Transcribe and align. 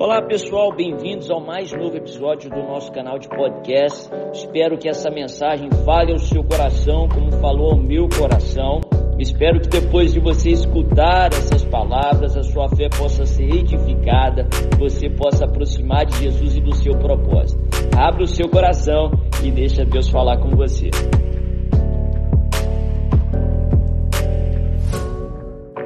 Olá 0.00 0.22
pessoal, 0.22 0.72
bem-vindos 0.72 1.28
ao 1.28 1.40
mais 1.40 1.72
novo 1.72 1.96
episódio 1.96 2.48
do 2.48 2.62
nosso 2.62 2.92
canal 2.92 3.18
de 3.18 3.28
podcast. 3.28 4.08
Espero 4.32 4.78
que 4.78 4.88
essa 4.88 5.10
mensagem 5.10 5.68
fale 5.84 6.12
ao 6.12 6.18
seu 6.20 6.44
coração, 6.44 7.08
como 7.08 7.32
falou 7.40 7.72
ao 7.72 7.76
meu 7.76 8.08
coração. 8.08 8.80
Espero 9.18 9.60
que 9.60 9.68
depois 9.68 10.12
de 10.12 10.20
você 10.20 10.50
escutar 10.50 11.32
essas 11.32 11.64
palavras, 11.64 12.36
a 12.36 12.44
sua 12.44 12.68
fé 12.68 12.88
possa 12.88 13.26
ser 13.26 13.52
edificada, 13.52 14.46
você 14.78 15.10
possa 15.10 15.46
aproximar 15.46 16.06
de 16.06 16.16
Jesus 16.18 16.56
e 16.56 16.60
do 16.60 16.76
seu 16.76 16.96
propósito. 16.96 17.60
Abra 17.98 18.22
o 18.22 18.28
seu 18.28 18.48
coração 18.48 19.10
e 19.42 19.50
deixa 19.50 19.84
Deus 19.84 20.08
falar 20.08 20.38
com 20.38 20.50
você. 20.50 20.90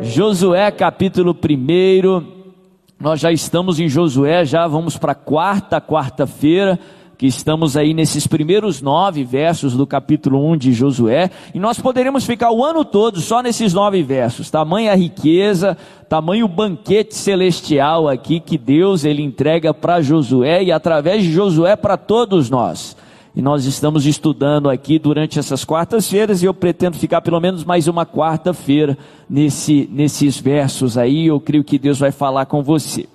Josué 0.03 0.71
capítulo 0.71 1.33
1, 1.33 2.41
nós 3.03 3.19
já 3.19 3.32
estamos 3.32 3.80
em 3.80 3.89
Josué, 3.89 4.45
já 4.45 4.64
vamos 4.69 4.96
para 4.96 5.12
quarta 5.12 5.80
quarta-feira, 5.80 6.79
que 7.19 7.27
estamos 7.27 7.77
aí 7.77 7.92
nesses 7.92 8.28
primeiros 8.28 8.80
nove 8.80 9.25
versos 9.25 9.77
do 9.77 9.84
capítulo 9.84 10.48
1 10.52 10.56
de 10.56 10.73
Josué, 10.73 11.28
e 11.52 11.59
nós 11.59 11.80
poderemos 11.80 12.25
ficar 12.25 12.52
o 12.52 12.65
ano 12.65 12.84
todo 12.84 13.20
só 13.20 13.42
nesses 13.42 13.75
nove 13.75 14.05
versos. 14.05 14.52
Tamanha 14.52 14.95
riqueza, 14.95 15.77
tamanho 16.09 16.47
banquete 16.47 17.16
celestial 17.16 18.09
aqui 18.09 18.38
que 18.38 18.56
Deus 18.56 19.05
ele 19.05 19.20
entrega 19.20 19.75
para 19.75 20.00
Josué 20.00 20.62
e 20.62 20.70
através 20.70 21.25
de 21.25 21.33
Josué 21.33 21.75
para 21.75 21.97
todos 21.97 22.48
nós. 22.48 22.97
E 23.34 23.41
nós 23.41 23.64
estamos 23.64 24.04
estudando 24.04 24.68
aqui 24.68 24.98
durante 24.98 25.38
essas 25.38 25.64
quartas-feiras 25.64 26.42
e 26.42 26.46
eu 26.46 26.52
pretendo 26.52 26.98
ficar 26.98 27.22
pelo 27.22 27.41
menos 27.41 27.64
mais 27.64 27.88
uma 27.88 28.05
quarta-feira 28.05 28.98
nesse, 29.28 29.88
nesses 29.91 30.38
versos 30.38 30.98
aí. 30.98 31.28
Eu 31.28 31.41
creio 31.41 31.64
que 31.64 31.78
Deus 31.78 31.98
vai 31.98 32.12
falar 32.12 32.45
com 32.45 32.62
você. 32.62 33.08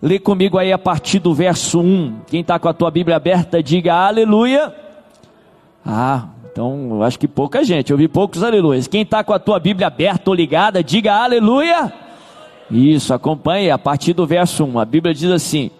Lê 0.00 0.18
comigo 0.18 0.56
aí 0.56 0.72
a 0.72 0.78
partir 0.78 1.18
do 1.18 1.34
verso 1.34 1.80
1. 1.80 2.20
Quem 2.28 2.40
está 2.40 2.58
com 2.58 2.68
a 2.68 2.72
tua 2.72 2.90
Bíblia 2.90 3.16
aberta, 3.16 3.62
diga 3.62 3.94
aleluia. 3.94 4.74
Ah, 5.84 6.28
então 6.50 7.02
acho 7.02 7.18
que 7.18 7.28
pouca 7.28 7.62
gente, 7.62 7.90
eu 7.90 7.98
vi 7.98 8.08
poucos 8.08 8.42
aleluias. 8.42 8.86
Quem 8.86 9.02
está 9.02 9.22
com 9.22 9.34
a 9.34 9.38
tua 9.38 9.60
Bíblia 9.60 9.88
aberta 9.88 10.30
ou 10.30 10.34
ligada, 10.34 10.82
diga 10.82 11.14
aleluia. 11.14 11.92
Isso, 12.70 13.12
acompanhe 13.12 13.70
a 13.70 13.78
partir 13.78 14.14
do 14.14 14.26
verso 14.26 14.64
1. 14.64 14.78
A 14.78 14.84
Bíblia 14.86 15.12
diz 15.12 15.30
assim: 15.30 15.70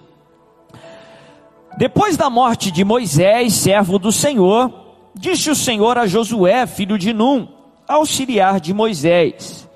depois 1.78 2.16
da 2.16 2.28
morte 2.28 2.72
de 2.72 2.84
Moisés, 2.84 3.52
servo 3.52 4.00
do 4.00 4.10
Senhor, 4.10 4.68
disse 5.14 5.48
o 5.48 5.54
Senhor 5.54 5.96
a 5.96 6.08
Josué, 6.08 6.66
filho 6.66 6.98
de 6.98 7.12
Num, 7.12 7.46
auxiliar 7.86 8.58
de 8.58 8.74
Moisés: 8.74 9.70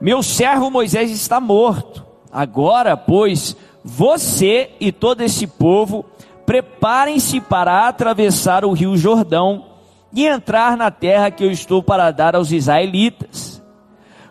Meu 0.00 0.24
servo 0.24 0.72
Moisés 0.72 1.08
está 1.12 1.38
morto. 1.38 2.04
Agora, 2.32 2.96
pois, 2.96 3.56
você 3.84 4.70
e 4.80 4.90
todo 4.90 5.20
esse 5.20 5.46
povo 5.46 6.04
preparem-se 6.44 7.40
para 7.40 7.86
atravessar 7.86 8.64
o 8.64 8.72
rio 8.72 8.96
Jordão 8.96 9.66
e 10.12 10.26
entrar 10.26 10.76
na 10.76 10.90
terra 10.90 11.30
que 11.30 11.44
eu 11.44 11.52
estou 11.52 11.80
para 11.80 12.10
dar 12.10 12.34
aos 12.34 12.50
israelitas. 12.50 13.62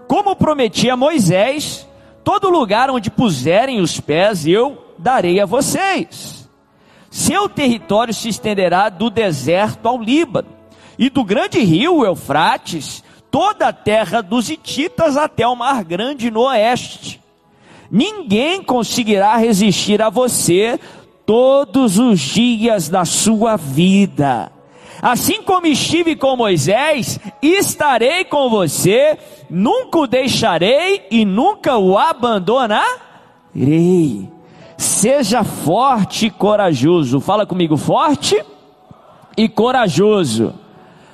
Como 0.05 0.35
prometi 0.35 0.89
a 0.89 0.97
Moisés, 0.97 1.87
todo 2.25 2.49
lugar 2.49 2.89
onde 2.89 3.09
puserem 3.09 3.79
os 3.79 4.01
pés 4.01 4.45
eu 4.45 4.93
darei 4.99 5.39
a 5.39 5.45
vocês 5.45 6.34
seu 7.15 7.47
território 7.47 8.13
se 8.13 8.27
estenderá 8.27 8.89
do 8.89 9.09
deserto 9.09 9.87
ao 9.87 9.97
Líbano, 9.97 10.49
e 10.99 11.09
do 11.09 11.23
grande 11.23 11.59
rio 11.59 12.03
Eufrates, 12.03 13.01
toda 13.31 13.69
a 13.69 13.73
terra 13.73 14.21
dos 14.21 14.49
Hititas 14.49 15.15
até 15.15 15.47
o 15.47 15.55
Mar 15.55 15.85
Grande 15.85 16.29
no 16.29 16.41
oeste. 16.41 17.21
Ninguém 17.89 18.61
conseguirá 18.61 19.37
resistir 19.37 20.01
a 20.01 20.09
você 20.09 20.77
todos 21.25 21.97
os 21.97 22.19
dias 22.19 22.89
da 22.89 23.05
sua 23.05 23.55
vida. 23.55 24.51
Assim 25.01 25.41
como 25.41 25.67
estive 25.67 26.17
com 26.17 26.35
Moisés, 26.35 27.17
estarei 27.41 28.25
com 28.25 28.49
você, 28.49 29.17
nunca 29.49 29.99
o 29.99 30.07
deixarei 30.07 31.07
e 31.09 31.23
nunca 31.23 31.77
o 31.77 31.97
abandonarei. 31.97 34.34
Seja 34.77 35.43
forte 35.43 36.27
e 36.27 36.29
corajoso. 36.29 37.19
Fala 37.19 37.45
comigo, 37.45 37.77
forte 37.77 38.43
e 39.37 39.47
corajoso. 39.47 40.53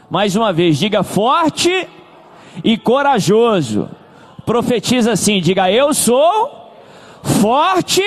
Mais 0.10 0.36
uma 0.36 0.52
vez, 0.52 0.78
diga 0.78 1.04
forte 1.04 1.88
e 2.64 2.78
corajoso. 2.78 3.90
Profetiza 4.46 5.14
assim: 5.14 5.40
diga 5.40 5.72
eu 5.72 5.94
sou 5.94 6.70
forte 7.24 8.04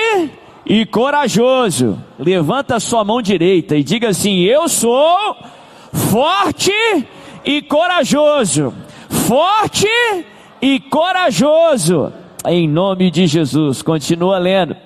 e 0.67 0.85
corajoso. 0.87 1.99
Levanta 2.19 2.77
a 2.77 2.81
sua 2.81 3.05
mão 3.05 3.23
direita 3.23 3.77
e 3.77 3.85
diga 3.85 4.09
assim: 4.09 4.41
eu 4.41 4.69
sou 4.69 5.37
forte 5.93 6.73
e 7.45 7.63
corajoso. 7.63 8.75
Forte 9.09 9.89
e 10.61 10.81
corajoso. 10.81 12.13
Em 12.47 12.69
nome 12.69 13.11
de 13.11 13.27
Jesus. 13.27 13.83
Continua 13.83 14.39
lendo 14.39 14.77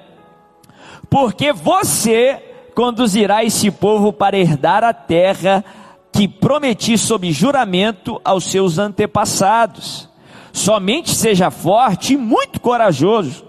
porque 1.10 1.52
você 1.52 2.42
conduzirá 2.74 3.44
esse 3.44 3.70
povo 3.70 4.12
para 4.12 4.38
herdar 4.38 4.84
a 4.84 4.92
terra 4.92 5.64
que 6.12 6.28
prometi 6.28 6.96
sob 6.96 7.30
juramento 7.32 8.20
aos 8.24 8.44
seus 8.44 8.78
antepassados. 8.78 10.08
Somente 10.52 11.14
seja 11.14 11.50
forte 11.50 12.14
e 12.14 12.16
muito 12.16 12.60
corajoso. 12.60 13.46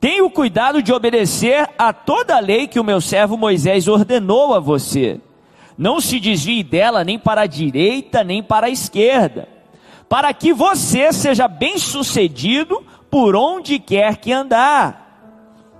Tenha 0.00 0.24
o 0.24 0.30
cuidado 0.30 0.82
de 0.82 0.92
obedecer 0.92 1.68
a 1.78 1.92
toda 1.92 2.36
a 2.36 2.40
lei 2.40 2.66
que 2.66 2.80
o 2.80 2.84
meu 2.84 3.00
servo 3.00 3.36
Moisés 3.36 3.86
ordenou 3.86 4.54
a 4.54 4.58
você. 4.58 5.20
Não 5.76 6.00
se 6.00 6.18
desvie 6.18 6.62
dela 6.62 7.04
nem 7.04 7.18
para 7.18 7.42
a 7.42 7.46
direita 7.46 8.24
nem 8.24 8.42
para 8.42 8.66
a 8.66 8.70
esquerda, 8.70 9.48
para 10.08 10.32
que 10.32 10.52
você 10.52 11.12
seja 11.12 11.48
bem-sucedido 11.48 12.82
por 13.10 13.34
onde 13.34 13.78
quer 13.78 14.16
que 14.16 14.32
andar. 14.32 15.09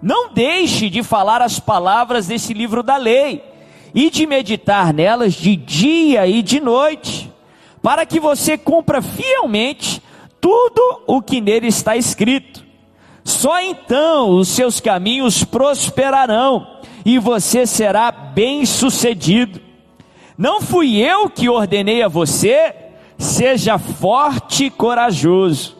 Não 0.03 0.33
deixe 0.33 0.89
de 0.89 1.03
falar 1.03 1.43
as 1.43 1.61
palavras 1.61 2.27
desse 2.27 2.55
livro 2.55 2.83
da 2.83 2.97
lei 2.97 3.45
e 3.95 4.11
de 4.11 4.27
meditar 4.27 4.95
nelas 4.95 5.35
de 5.35 5.57
dia 5.57 6.27
e 6.27 6.43
de 6.43 6.61
noite, 6.61 7.31
para 7.83 8.07
que 8.07 8.19
você 8.19 8.57
cumpra 8.57 9.03
fielmente 9.03 10.03
tudo 10.41 11.03
o 11.07 11.21
que 11.21 11.41
nele 11.41 11.67
está 11.67 11.97
escrito. 11.97 12.65
Só 13.23 13.61
então 13.61 14.31
os 14.31 14.49
seus 14.49 14.81
caminhos 14.81 15.45
prosperarão 15.45 16.67
e 17.05 17.19
você 17.19 17.67
será 17.67 18.11
bem-sucedido. 18.11 19.61
Não 20.37 20.63
fui 20.63 20.97
eu 20.97 21.29
que 21.29 21.49
ordenei 21.49 22.03
a 22.03 22.09
você, 22.09 22.75
seja 23.19 23.79
forte 23.79 24.65
e 24.65 24.71
corajoso. 24.71 25.77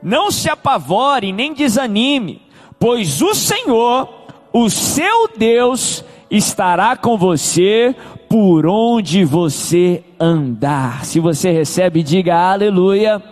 Não 0.00 0.30
se 0.30 0.48
apavore 0.48 1.32
nem 1.32 1.52
desanime 1.52 2.43
pois 2.84 3.22
o 3.22 3.34
Senhor, 3.34 4.12
o 4.52 4.68
seu 4.68 5.26
Deus, 5.34 6.04
estará 6.30 6.94
com 6.94 7.16
você 7.16 7.96
por 8.28 8.66
onde 8.66 9.24
você 9.24 10.04
andar. 10.20 11.02
Se 11.06 11.18
você 11.18 11.50
recebe, 11.50 12.02
diga 12.02 12.36
aleluia. 12.36 13.22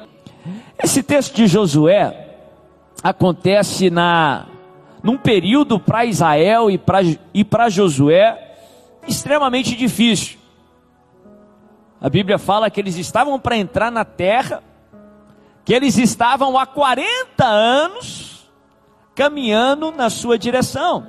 Esse 0.82 1.02
texto 1.02 1.34
de 1.34 1.46
Josué 1.46 2.34
acontece 3.02 3.90
na 3.90 4.46
num 5.02 5.18
período 5.18 5.78
para 5.78 6.06
Israel 6.06 6.70
e 6.70 6.78
para 6.78 7.00
e 7.34 7.44
para 7.44 7.68
Josué 7.68 8.54
extremamente 9.06 9.76
difícil. 9.76 10.38
A 12.00 12.08
Bíblia 12.08 12.38
fala 12.38 12.70
que 12.70 12.80
eles 12.80 12.96
estavam 12.96 13.38
para 13.38 13.58
entrar 13.58 13.92
na 13.92 14.06
terra, 14.06 14.62
que 15.62 15.74
eles 15.74 15.98
estavam 15.98 16.56
há 16.56 16.64
40 16.64 17.44
anos 17.44 18.31
caminhando 19.14 19.92
na 19.92 20.10
sua 20.10 20.38
direção. 20.38 21.06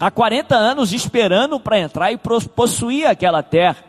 Há 0.00 0.10
40 0.10 0.54
anos 0.54 0.92
esperando 0.92 1.58
para 1.58 1.78
entrar 1.78 2.12
e 2.12 2.18
possuir 2.54 3.06
aquela 3.06 3.42
terra. 3.42 3.84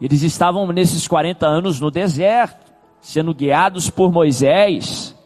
Eles 0.00 0.22
estavam 0.22 0.66
nesses 0.72 1.06
40 1.06 1.46
anos 1.46 1.78
no 1.78 1.90
deserto, 1.90 2.72
sendo 3.00 3.34
guiados 3.34 3.90
por 3.90 4.10
Moisés, 4.10 5.16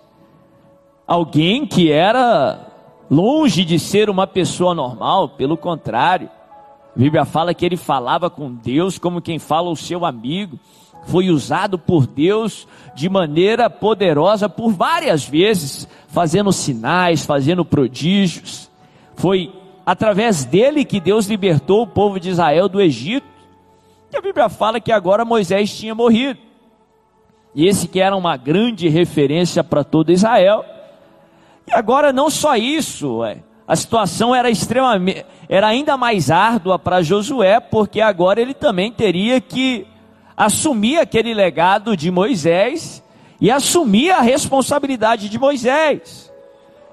alguém 1.07 1.67
que 1.67 1.91
era 1.91 2.67
longe 3.11 3.65
de 3.65 3.79
ser 3.79 4.11
uma 4.11 4.27
pessoa 4.27 4.75
normal, 4.75 5.31
pelo 5.31 5.57
contrário. 5.57 6.29
A 6.95 6.99
Bíblia 6.99 7.25
fala 7.25 7.55
que 7.55 7.65
ele 7.65 7.77
falava 7.77 8.29
com 8.29 8.53
Deus 8.53 8.99
como 8.99 9.23
quem 9.23 9.39
fala 9.39 9.71
o 9.71 9.77
seu 9.77 10.05
amigo 10.05 10.59
foi 11.07 11.31
usado 11.31 11.79
por 11.79 12.07
Deus 12.07 12.67
de 12.95 13.09
maneira 13.09 13.71
poderosa 13.71 14.49
por 14.49 14.73
várias 14.73 15.27
vezes, 15.27 15.89
fazendo 16.09 16.53
sinais, 16.53 17.25
fazendo 17.25 17.65
prodígios. 17.65 18.69
Foi 19.15 19.53
através 19.85 20.45
dele 20.45 20.85
que 20.85 21.01
Deus 21.01 21.27
libertou 21.27 21.83
o 21.83 21.87
povo 21.87 22.19
de 22.19 22.31
Israel 22.31 22.69
do 22.69 22.81
Egito. 22.81 23.27
E 24.13 24.17
a 24.17 24.21
Bíblia 24.21 24.49
fala 24.49 24.81
que 24.81 24.91
agora 24.91 25.25
Moisés 25.25 25.77
tinha 25.77 25.95
morrido. 25.95 26.41
E 27.55 27.67
esse 27.67 27.87
que 27.89 28.01
era 28.01 28.17
uma 28.17 28.37
grande 28.37 28.89
referência 28.89 29.63
para 29.63 29.85
todo 29.85 30.13
Israel. 30.13 30.65
E 31.69 31.73
agora 31.73 32.13
não 32.13 32.29
só 32.29 32.57
isso, 32.57 33.25
é, 33.25 33.39
a 33.67 33.75
situação 33.75 34.35
era 34.35 34.51
extremamente, 34.51 35.25
era 35.49 35.69
ainda 35.69 35.97
mais 35.97 36.31
árdua 36.31 36.79
para 36.79 37.03
Josué, 37.03 37.59
porque 37.61 38.01
agora 38.01 38.41
ele 38.41 38.55
também 38.55 38.93
teria 38.93 39.41
que 39.41 39.87
assumir 40.37 40.99
aquele 40.99 41.33
legado 41.33 41.97
de 41.97 42.11
Moisés 42.11 43.03
e 43.41 43.51
assumir 43.51 44.11
a 44.11 44.21
responsabilidade 44.21 45.29
de 45.29 45.39
Moisés. 45.39 46.33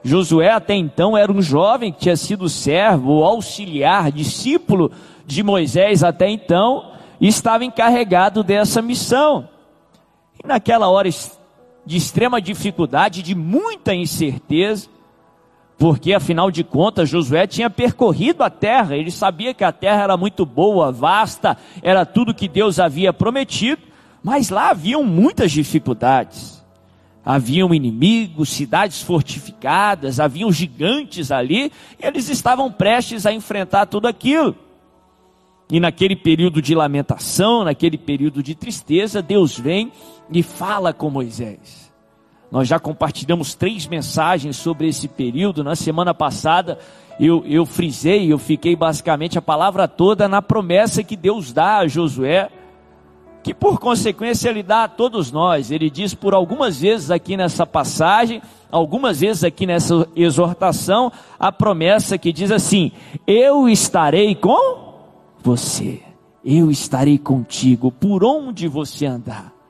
Josué 0.04 0.51
até 0.51 0.75
então 0.75 1.18
era 1.18 1.31
um 1.31 1.42
jovem 1.42 1.92
que 1.92 2.00
tinha 2.00 2.18
sido 2.18 2.50
servo, 2.50 3.24
auxiliar, 3.24 4.12
discípulo 4.12 4.92
de 5.25 5.42
Moisés 5.42 6.04
até 6.04 6.30
então, 6.30 6.92
e 7.19 7.28
estava 7.28 7.63
encarregado 7.63 8.44
dessa 8.44 8.81
missão. 8.81 9.48
E 10.44 10.46
naquela 10.46 10.89
hora 10.89 11.10
de 11.86 11.98
extrema 11.98 12.42
dificuldade, 12.42 13.22
de 13.22 13.34
muita 13.34 13.94
incerteza, 13.94 14.89
porque 15.78 16.14
afinal 16.14 16.52
de 16.52 16.64
contas 16.64 17.10
Josué 17.10 17.48
tinha 17.48 17.70
percorrido 17.70 18.44
a 18.44 18.50
terra, 18.50 18.96
ele 18.96 19.12
sabia 19.12 19.54
que 19.54 19.64
a 19.64 19.72
terra 19.72 20.04
era 20.04 20.18
muito 20.18 20.46
boa, 20.46 20.92
vasta, 20.92 21.58
era 21.81 22.06
tudo 22.06 22.34
que 22.34 22.48
Deus 22.48 22.80
havia 22.80 23.12
prometido, 23.12 23.81
mas 24.24 24.50
lá 24.50 24.70
haviam 24.70 25.04
muitas 25.04 25.52
dificuldades. 25.52 26.64
Haviam 27.25 27.74
inimigos, 27.74 28.50
cidades 28.50 29.02
fortificadas, 29.02 30.20
haviam 30.20 30.52
gigantes 30.52 31.31
ali, 31.31 31.72
e 32.02 32.06
eles 32.06 32.28
estavam 32.30 32.72
prestes 32.72 33.25
a 33.25 33.34
enfrentar 33.34 33.86
tudo 33.86 34.08
aquilo. 34.08 34.56
E 35.72 35.80
naquele 35.80 36.16
período 36.16 36.62
de 36.62 36.75
lamentação, 36.75 37.64
naquele 37.64 37.98
período 37.98 38.44
de 38.44 38.54
tristeza, 38.54 39.22
Deus 39.22 39.58
vem 39.58 39.92
e 40.31 40.44
fala 40.44 40.94
com 40.94 41.10
Moisés. 41.10 41.83
Nós 42.54 42.68
já 42.68 42.78
compartilhamos 42.78 43.56
três 43.56 43.88
mensagens 43.88 44.58
sobre 44.58 44.88
esse 44.88 45.08
período. 45.08 45.64
Na 45.64 45.76
semana 45.76 46.14
passada 46.14 46.78
eu, 47.20 47.44
eu 47.48 47.66
frisei, 47.66 48.32
eu 48.32 48.38
fiquei 48.38 48.76
basicamente 48.76 49.40
a 49.40 49.42
palavra 49.42 49.88
toda 49.88 50.28
na 50.28 50.40
promessa 50.40 51.04
que 51.04 51.16
Deus 51.16 51.52
dá 51.52 51.80
a 51.80 51.88
Josué, 51.88 52.52
que 53.42 53.56
por 53.56 53.80
consequência 53.80 54.52
ele 54.52 54.62
dá 54.62 54.84
a 54.84 54.88
todos 54.88 55.32
nós. 55.32 55.72
Ele 55.72 55.90
diz 55.90 56.14
por 56.14 56.36
algumas 56.36 56.80
vezes 56.80 57.10
aqui 57.10 57.36
nessa 57.36 57.66
passagem, 57.66 58.40
algumas 58.72 59.22
vezes 59.22 59.44
aqui 59.44 59.66
nessa 59.66 60.08
exortação, 60.16 61.12
a 61.40 61.52
promessa 61.52 62.20
que 62.20 62.32
diz 62.32 62.52
assim: 62.52 62.92
Eu 63.26 63.68
estarei 63.68 64.36
com 64.36 64.94
você, 65.42 66.04
eu 66.46 66.70
estarei 66.70 67.18
contigo 67.18 67.92
por 67.92 68.24
onde 68.24 68.68
você 68.68 69.08
andar. 69.08 69.62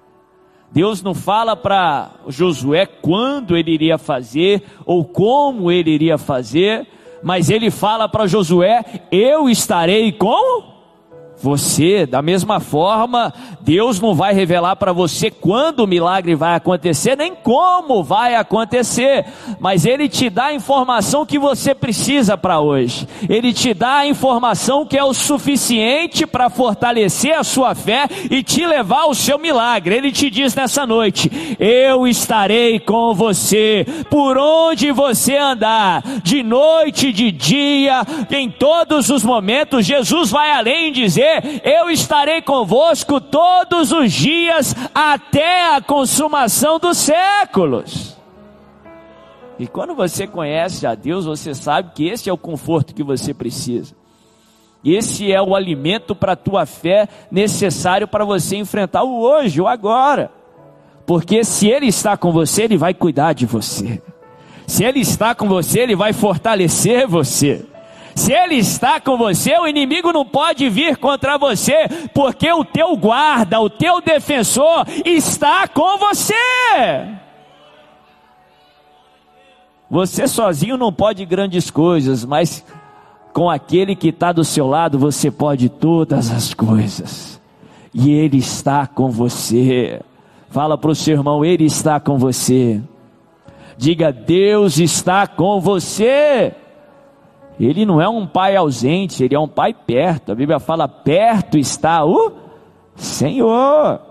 Deus 0.73 1.03
não 1.03 1.13
fala 1.13 1.55
para 1.55 2.09
Josué 2.27 2.87
quando 2.87 3.55
ele 3.55 3.71
iria 3.71 3.99
fazer 3.99 4.63
ou 4.87 5.05
como 5.05 5.71
ele 5.71 5.91
iria 5.91 6.17
fazer, 6.17 6.87
mas 7.21 7.51
ele 7.51 7.69
fala 7.69 8.09
para 8.09 8.25
Josué: 8.25 8.83
Eu 9.11 9.47
estarei 9.47 10.11
com 10.11 10.72
você. 11.43 12.05
Da 12.05 12.21
mesma 12.21 12.61
forma, 12.61 13.33
Deus 13.61 13.99
não 13.99 14.15
vai 14.15 14.33
revelar 14.33 14.77
para 14.77 14.93
você 14.93 15.29
quando 15.29 15.81
o 15.81 15.87
milagre 15.87 16.35
vai 16.35 16.55
acontecer, 16.55 17.17
nem 17.17 17.35
como 17.35 18.01
vai 18.01 18.35
acontecer, 18.35 19.25
mas 19.59 19.85
Ele 19.85 20.07
te 20.07 20.29
dá 20.29 20.45
a 20.45 20.53
informação 20.53 21.25
que 21.25 21.37
você 21.37 21.75
precisa 21.75 22.37
para 22.37 22.61
hoje. 22.61 23.05
Ele 23.27 23.51
te 23.51 23.73
dá 23.73 23.97
a 23.97 24.07
informação 24.07 24.85
que 24.85 24.97
é 24.97 25.03
o 25.03 25.13
suficiente 25.13 26.25
para 26.25 26.49
fortalecer 26.49 27.37
a 27.37 27.43
sua 27.43 27.75
fé 27.75 28.07
e 28.31 28.41
te 28.41 28.65
levar 28.65 29.01
ao 29.01 29.13
seu 29.13 29.37
milagre. 29.37 29.95
Ele 29.95 30.11
te 30.11 30.29
diz 30.29 30.55
nessa 30.55 30.87
noite: 30.87 31.29
Eu 31.59 32.07
estarei 32.07 32.79
com 32.79 33.13
você 33.13 33.85
por 34.09 34.37
onde 34.37 34.91
você 34.93 35.35
andar, 35.35 36.03
de 36.23 36.41
noite, 36.41 37.11
de 37.11 37.31
dia, 37.31 38.01
em 38.31 38.49
todos 38.49 39.09
os 39.09 39.23
momentos. 39.25 39.85
Jesus 39.85 40.31
vai 40.31 40.51
além 40.51 40.91
dizer 40.93 41.32
eu 41.63 41.89
estarei 41.89 42.41
convosco 42.41 43.19
todos 43.21 43.91
os 43.91 44.11
dias 44.11 44.75
até 44.93 45.75
a 45.75 45.81
consumação 45.81 46.79
dos 46.79 46.97
séculos. 46.97 48.17
E 49.57 49.67
quando 49.67 49.93
você 49.95 50.25
conhece 50.27 50.85
a 50.85 50.95
Deus, 50.95 51.25
você 51.25 51.53
sabe 51.53 51.91
que 51.93 52.07
esse 52.07 52.29
é 52.29 52.33
o 52.33 52.37
conforto 52.37 52.93
que 52.93 53.03
você 53.03 53.33
precisa. 53.33 53.95
Esse 54.83 55.31
é 55.31 55.41
o 55.41 55.55
alimento 55.55 56.13
para 56.13 56.33
a 56.33 56.35
tua 56.35 56.65
fé 56.65 57.07
necessário 57.31 58.07
para 58.07 58.25
você 58.25 58.57
enfrentar 58.57 59.03
o 59.03 59.21
hoje, 59.21 59.61
o 59.61 59.67
agora. 59.67 60.29
Porque 61.05 61.43
se 61.43 61.67
Ele 61.67 61.87
está 61.87 62.17
com 62.17 62.31
você, 62.31 62.63
Ele 62.63 62.77
vai 62.77 62.93
cuidar 62.93 63.33
de 63.33 63.45
você. 63.45 64.01
Se 64.67 64.83
Ele 64.83 64.99
está 64.99 65.33
com 65.33 65.47
você, 65.47 65.81
Ele 65.81 65.95
vai 65.95 66.11
fortalecer 66.11 67.07
você. 67.07 67.65
Se 68.15 68.31
ele 68.31 68.55
está 68.55 68.99
com 68.99 69.17
você, 69.17 69.57
o 69.57 69.67
inimigo 69.67 70.11
não 70.11 70.25
pode 70.25 70.69
vir 70.69 70.97
contra 70.97 71.37
você, 71.37 71.87
porque 72.13 72.51
o 72.51 72.63
teu 72.63 72.95
guarda, 72.95 73.59
o 73.59 73.69
teu 73.69 74.01
defensor 74.01 74.85
está 75.05 75.67
com 75.67 75.97
você. 75.97 76.33
Você 79.89 80.27
sozinho 80.27 80.77
não 80.77 80.91
pode 80.91 81.25
grandes 81.25 81.69
coisas, 81.69 82.25
mas 82.25 82.65
com 83.33 83.49
aquele 83.49 83.95
que 83.95 84.09
está 84.09 84.31
do 84.31 84.43
seu 84.43 84.67
lado, 84.67 84.97
você 84.97 85.31
pode 85.31 85.67
todas 85.69 86.31
as 86.31 86.53
coisas. 86.53 87.41
E 87.93 88.11
Ele 88.11 88.37
está 88.37 88.87
com 88.87 89.09
você. 89.09 90.01
Fala 90.49 90.77
para 90.77 90.91
o 90.91 90.95
seu 90.95 91.15
irmão, 91.15 91.43
Ele 91.43 91.65
está 91.65 91.99
com 91.99 92.17
você. 92.17 92.79
Diga, 93.77 94.11
Deus 94.11 94.77
está 94.77 95.25
com 95.27 95.59
você. 95.59 96.53
Ele 97.59 97.85
não 97.85 98.01
é 98.01 98.09
um 98.09 98.25
pai 98.25 98.55
ausente, 98.55 99.23
ele 99.23 99.35
é 99.35 99.39
um 99.39 99.47
pai 99.47 99.73
perto. 99.73 100.31
A 100.31 100.35
Bíblia 100.35 100.59
fala: 100.59 100.87
perto 100.87 101.57
está 101.57 102.03
o 102.03 102.31
Senhor. 102.95 104.01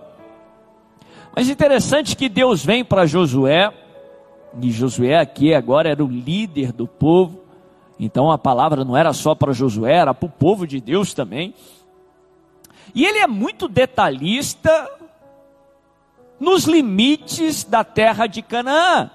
Mas 1.35 1.49
interessante 1.49 2.17
que 2.17 2.29
Deus 2.29 2.65
vem 2.65 2.85
para 2.85 3.07
Josué, 3.07 3.73
e 4.61 4.71
Josué 4.71 5.19
aqui 5.19 5.55
agora 5.55 5.89
era 5.91 6.05
o 6.05 6.09
líder 6.09 6.73
do 6.73 6.87
povo, 6.87 7.41
então 7.99 8.31
a 8.31 8.37
palavra 8.37 8.85
não 8.85 8.97
era 8.97 9.13
só 9.13 9.35
para 9.35 9.53
Josué, 9.53 9.95
era 9.95 10.13
para 10.13 10.27
o 10.27 10.31
povo 10.31 10.67
de 10.67 10.81
Deus 10.81 11.15
também. 11.15 11.55
E 12.95 13.05
ele 13.05 13.19
é 13.19 13.27
muito 13.27 13.67
detalhista 13.67 14.91
nos 16.39 16.65
limites 16.65 17.65
da 17.65 17.83
terra 17.83 18.27
de 18.27 18.43
Canaã. 18.43 19.11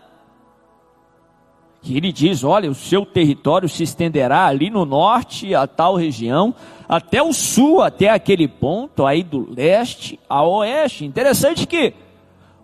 E 1.83 1.95
ele 1.95 2.12
diz: 2.12 2.44
olha, 2.44 2.69
o 2.69 2.75
seu 2.75 3.06
território 3.06 3.69
se 3.69 3.83
estenderá 3.83 4.45
ali 4.45 4.69
no 4.69 4.85
norte, 4.85 5.53
a 5.55 5.67
tal 5.67 5.96
região, 5.96 6.53
até 6.88 7.22
o 7.22 7.34
sul, 7.34 7.81
até 7.81 8.10
aquele 8.10 8.48
ponto, 8.48 9.05
aí 9.05 9.24
do 9.24 9.50
leste 9.50 10.19
a 10.29 10.43
oeste. 10.43 11.05
Interessante 11.05 11.65
que 11.65 11.93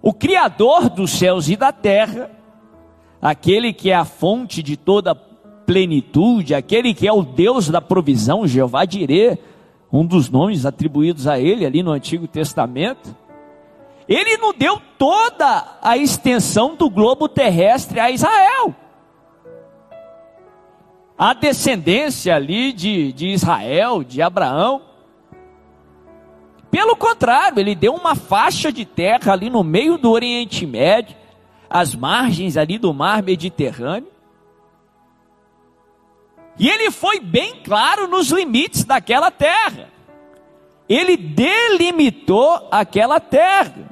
o 0.02 0.14
Criador 0.14 0.90
dos 0.90 1.12
céus 1.12 1.50
e 1.50 1.56
da 1.56 1.72
terra, 1.72 2.30
aquele 3.22 3.72
que 3.72 3.90
é 3.90 3.96
a 3.96 4.06
fonte 4.06 4.62
de 4.62 4.76
toda 4.76 5.16
plenitude, 5.16 6.54
aquele 6.54 6.94
que 6.94 7.08
é 7.08 7.14
o 7.14 7.24
Deus 7.24 7.70
da 7.70 7.80
provisão, 7.80 8.46
Jeová 8.46 8.84
Dirê, 8.84 9.38
um 9.92 10.06
dos 10.06 10.30
nomes 10.30 10.66
atribuídos 10.66 11.28
a 11.28 11.40
ele 11.40 11.66
ali 11.66 11.82
no 11.82 11.92
Antigo 11.92 12.28
Testamento, 12.28 13.16
ele 14.10 14.36
não 14.38 14.54
deu 14.54 14.82
toda 14.98 15.78
a 15.82 15.96
extensão 15.96 16.76
do 16.76 16.90
globo 16.90 17.30
terrestre 17.30 18.00
a 18.00 18.12
Israel 18.12 18.76
a 21.18 21.34
descendência 21.34 22.36
ali 22.36 22.74
de, 22.74 23.14
de 23.14 23.28
Israel, 23.28 24.04
de 24.04 24.22
Abraão. 24.22 24.82
Pelo 26.72 26.96
contrário, 26.96 27.60
ele 27.60 27.76
deu 27.76 27.94
uma 27.94 28.16
faixa 28.16 28.72
de 28.72 28.84
terra 28.84 29.34
ali 29.34 29.50
no 29.50 29.64
meio 29.64 29.98
do 29.98 30.10
Oriente 30.10 30.66
Médio, 30.66 31.16
às 31.70 31.94
margens 31.94 32.58
ali 32.58 32.78
do 32.78 32.94
mar 32.94 33.22
Mediterrâneo. 33.22 34.12
E 36.58 36.70
ele 36.70 36.92
foi 36.92 37.20
bem 37.20 37.62
claro 37.64 38.08
nos 38.08 38.30
limites 38.30 38.84
daquela 38.84 39.32
terra. 39.32 39.90
Ele 40.88 41.16
delimitou 41.16 42.68
aquela 42.72 43.20
terra. 43.20 43.90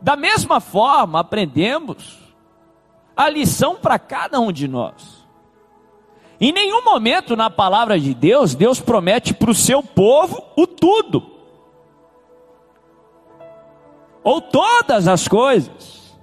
Da 0.00 0.16
mesma 0.16 0.60
forma, 0.60 1.20
aprendemos 1.20 2.27
a 3.18 3.28
lição 3.28 3.74
para 3.74 3.98
cada 3.98 4.38
um 4.38 4.52
de 4.52 4.68
nós. 4.68 5.26
Em 6.40 6.52
nenhum 6.52 6.84
momento 6.84 7.34
na 7.34 7.50
palavra 7.50 7.98
de 7.98 8.14
Deus, 8.14 8.54
Deus 8.54 8.78
promete 8.78 9.34
para 9.34 9.50
o 9.50 9.54
seu 9.54 9.82
povo 9.82 10.40
o 10.56 10.68
tudo, 10.68 11.28
ou 14.22 14.40
todas 14.40 15.08
as 15.08 15.26
coisas. 15.26 16.16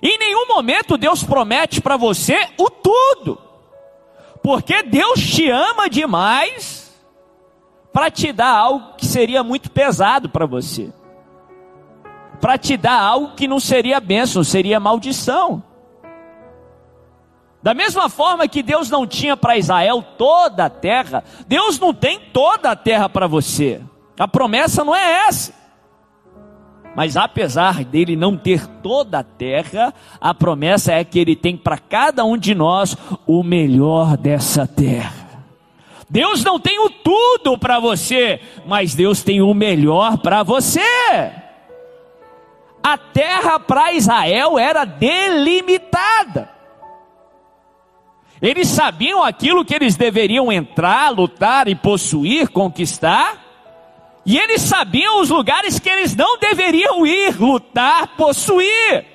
Em 0.00 0.16
nenhum 0.18 0.46
momento 0.46 0.96
Deus 0.96 1.24
promete 1.24 1.80
para 1.80 1.96
você 1.96 2.48
o 2.56 2.70
tudo, 2.70 3.42
porque 4.40 4.84
Deus 4.84 5.18
te 5.18 5.50
ama 5.50 5.90
demais 5.90 6.96
para 7.92 8.08
te 8.08 8.32
dar 8.32 8.56
algo 8.56 8.94
que 8.94 9.04
seria 9.04 9.42
muito 9.42 9.68
pesado 9.68 10.28
para 10.28 10.46
você 10.46 10.92
para 12.42 12.58
te 12.58 12.76
dar 12.76 13.00
algo 13.00 13.36
que 13.36 13.46
não 13.46 13.60
seria 13.60 14.00
bênção, 14.00 14.42
seria 14.42 14.80
maldição. 14.80 15.62
Da 17.62 17.72
mesma 17.72 18.08
forma 18.08 18.48
que 18.48 18.64
Deus 18.64 18.90
não 18.90 19.06
tinha 19.06 19.36
para 19.36 19.56
Israel 19.56 20.04
toda 20.18 20.64
a 20.64 20.68
terra, 20.68 21.22
Deus 21.46 21.78
não 21.78 21.94
tem 21.94 22.18
toda 22.18 22.72
a 22.72 22.76
terra 22.76 23.08
para 23.08 23.28
você. 23.28 23.80
A 24.18 24.26
promessa 24.26 24.82
não 24.82 24.92
é 24.92 25.28
essa. 25.28 25.54
Mas 26.96 27.16
apesar 27.16 27.84
dele 27.84 28.16
não 28.16 28.36
ter 28.36 28.66
toda 28.66 29.20
a 29.20 29.24
terra, 29.24 29.94
a 30.20 30.34
promessa 30.34 30.92
é 30.92 31.04
que 31.04 31.20
ele 31.20 31.36
tem 31.36 31.56
para 31.56 31.78
cada 31.78 32.24
um 32.24 32.36
de 32.36 32.56
nós 32.56 32.96
o 33.24 33.44
melhor 33.44 34.16
dessa 34.16 34.66
terra. 34.66 35.44
Deus 36.10 36.42
não 36.42 36.58
tem 36.58 36.80
o 36.80 36.90
tudo 36.90 37.56
para 37.56 37.78
você, 37.78 38.40
mas 38.66 38.96
Deus 38.96 39.22
tem 39.22 39.40
o 39.40 39.54
melhor 39.54 40.18
para 40.18 40.42
você. 40.42 41.41
A 42.82 42.98
terra 42.98 43.60
para 43.60 43.92
Israel 43.92 44.58
era 44.58 44.84
delimitada. 44.84 46.50
Eles 48.40 48.66
sabiam 48.66 49.22
aquilo 49.22 49.64
que 49.64 49.72
eles 49.72 49.94
deveriam 49.94 50.50
entrar, 50.50 51.10
lutar 51.10 51.68
e 51.68 51.76
possuir, 51.76 52.48
conquistar. 52.48 53.40
E 54.26 54.36
eles 54.36 54.62
sabiam 54.62 55.20
os 55.20 55.30
lugares 55.30 55.78
que 55.78 55.88
eles 55.88 56.16
não 56.16 56.38
deveriam 56.38 57.06
ir, 57.06 57.40
lutar, 57.40 58.16
possuir 58.16 59.06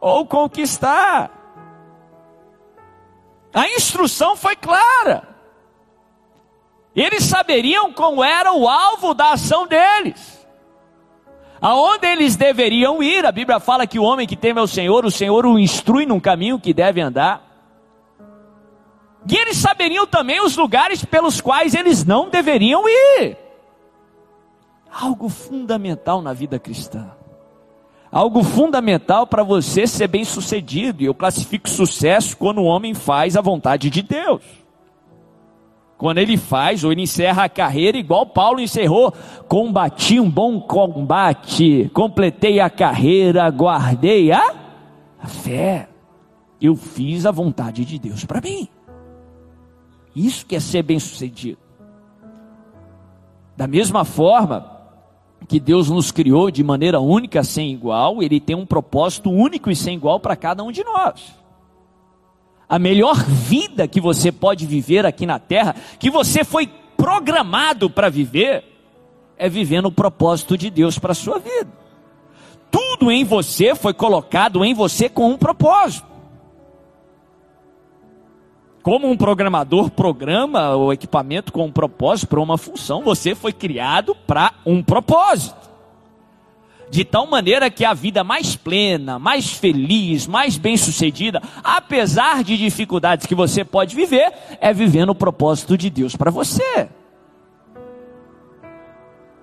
ou 0.00 0.26
conquistar. 0.26 1.30
A 3.52 3.68
instrução 3.68 4.34
foi 4.34 4.56
clara. 4.56 5.28
Eles 6.96 7.24
saberiam 7.24 7.92
como 7.92 8.24
era 8.24 8.52
o 8.52 8.66
alvo 8.68 9.12
da 9.12 9.32
ação 9.32 9.66
deles. 9.66 10.33
Aonde 11.60 12.06
eles 12.06 12.36
deveriam 12.36 13.02
ir, 13.02 13.24
a 13.24 13.32
Bíblia 13.32 13.58
fala 13.58 13.86
que 13.86 13.98
o 13.98 14.02
homem 14.02 14.26
que 14.26 14.36
teme 14.36 14.60
ao 14.60 14.66
Senhor, 14.66 15.04
o 15.04 15.10
Senhor 15.10 15.46
o 15.46 15.58
instrui 15.58 16.04
num 16.04 16.20
caminho 16.20 16.60
que 16.60 16.74
deve 16.74 17.00
andar. 17.00 17.42
E 19.26 19.36
eles 19.36 19.56
saberiam 19.56 20.06
também 20.06 20.44
os 20.44 20.56
lugares 20.56 21.04
pelos 21.04 21.40
quais 21.40 21.74
eles 21.74 22.04
não 22.04 22.28
deveriam 22.28 22.84
ir. 22.86 23.38
Algo 24.92 25.28
fundamental 25.28 26.20
na 26.20 26.32
vida 26.32 26.58
cristã. 26.58 27.10
Algo 28.12 28.44
fundamental 28.44 29.26
para 29.26 29.42
você 29.42 29.86
ser 29.86 30.06
bem 30.06 30.24
sucedido. 30.24 31.02
E 31.02 31.06
eu 31.06 31.14
classifico 31.14 31.68
sucesso 31.68 32.36
quando 32.36 32.58
o 32.58 32.64
homem 32.64 32.94
faz 32.94 33.36
a 33.36 33.40
vontade 33.40 33.90
de 33.90 34.02
Deus. 34.02 34.63
Quando 36.04 36.18
ele 36.18 36.36
faz 36.36 36.84
ou 36.84 36.92
ele 36.92 37.00
encerra 37.00 37.44
a 37.44 37.48
carreira, 37.48 37.96
igual 37.96 38.26
Paulo 38.26 38.60
encerrou: 38.60 39.10
combati 39.48 40.20
um 40.20 40.28
bom 40.28 40.60
combate, 40.60 41.90
completei 41.94 42.60
a 42.60 42.68
carreira, 42.68 43.48
guardei 43.48 44.30
a, 44.30 44.54
fé. 45.26 45.88
Eu 46.60 46.76
fiz 46.76 47.24
a 47.24 47.30
vontade 47.30 47.86
de 47.86 47.98
Deus 47.98 48.22
para 48.22 48.42
mim. 48.42 48.68
Isso 50.14 50.44
que 50.44 50.54
é 50.54 50.60
ser 50.60 50.82
bem 50.82 51.00
sucedido. 51.00 51.56
Da 53.56 53.66
mesma 53.66 54.04
forma 54.04 54.70
que 55.48 55.58
Deus 55.58 55.88
nos 55.88 56.12
criou 56.12 56.50
de 56.50 56.62
maneira 56.62 57.00
única, 57.00 57.42
sem 57.42 57.72
igual, 57.72 58.22
Ele 58.22 58.38
tem 58.40 58.54
um 58.54 58.66
propósito 58.66 59.30
único 59.30 59.70
e 59.70 59.74
sem 59.74 59.96
igual 59.96 60.20
para 60.20 60.36
cada 60.36 60.62
um 60.62 60.70
de 60.70 60.84
nós 60.84 61.43
a 62.74 62.78
melhor 62.80 63.14
vida 63.24 63.86
que 63.86 64.00
você 64.00 64.32
pode 64.32 64.66
viver 64.66 65.06
aqui 65.06 65.24
na 65.24 65.38
terra, 65.38 65.76
que 65.96 66.10
você 66.10 66.42
foi 66.42 66.66
programado 66.96 67.88
para 67.88 68.10
viver, 68.10 68.64
é 69.38 69.48
vivendo 69.48 69.86
o 69.86 69.92
propósito 69.92 70.58
de 70.58 70.70
Deus 70.70 70.98
para 70.98 71.12
a 71.12 71.14
sua 71.14 71.38
vida. 71.38 71.70
Tudo 72.72 73.12
em 73.12 73.22
você 73.22 73.76
foi 73.76 73.94
colocado 73.94 74.64
em 74.64 74.74
você 74.74 75.08
com 75.08 75.30
um 75.30 75.38
propósito. 75.38 76.04
Como 78.82 79.08
um 79.08 79.16
programador 79.16 79.88
programa 79.92 80.74
o 80.74 80.92
equipamento 80.92 81.52
com 81.52 81.66
um 81.66 81.72
propósito 81.72 82.26
para 82.26 82.40
uma 82.40 82.58
função, 82.58 83.02
você 83.02 83.36
foi 83.36 83.52
criado 83.52 84.16
para 84.26 84.52
um 84.66 84.82
propósito 84.82 85.63
de 86.90 87.04
tal 87.04 87.26
maneira 87.26 87.70
que 87.70 87.84
a 87.84 87.94
vida 87.94 88.22
mais 88.22 88.56
plena, 88.56 89.18
mais 89.18 89.50
feliz, 89.50 90.26
mais 90.26 90.56
bem-sucedida, 90.56 91.42
apesar 91.62 92.44
de 92.44 92.56
dificuldades 92.56 93.26
que 93.26 93.34
você 93.34 93.64
pode 93.64 93.94
viver, 93.96 94.32
é 94.60 94.72
vivendo 94.72 95.10
o 95.10 95.14
propósito 95.14 95.76
de 95.76 95.90
Deus 95.90 96.14
para 96.16 96.30
você. 96.30 96.88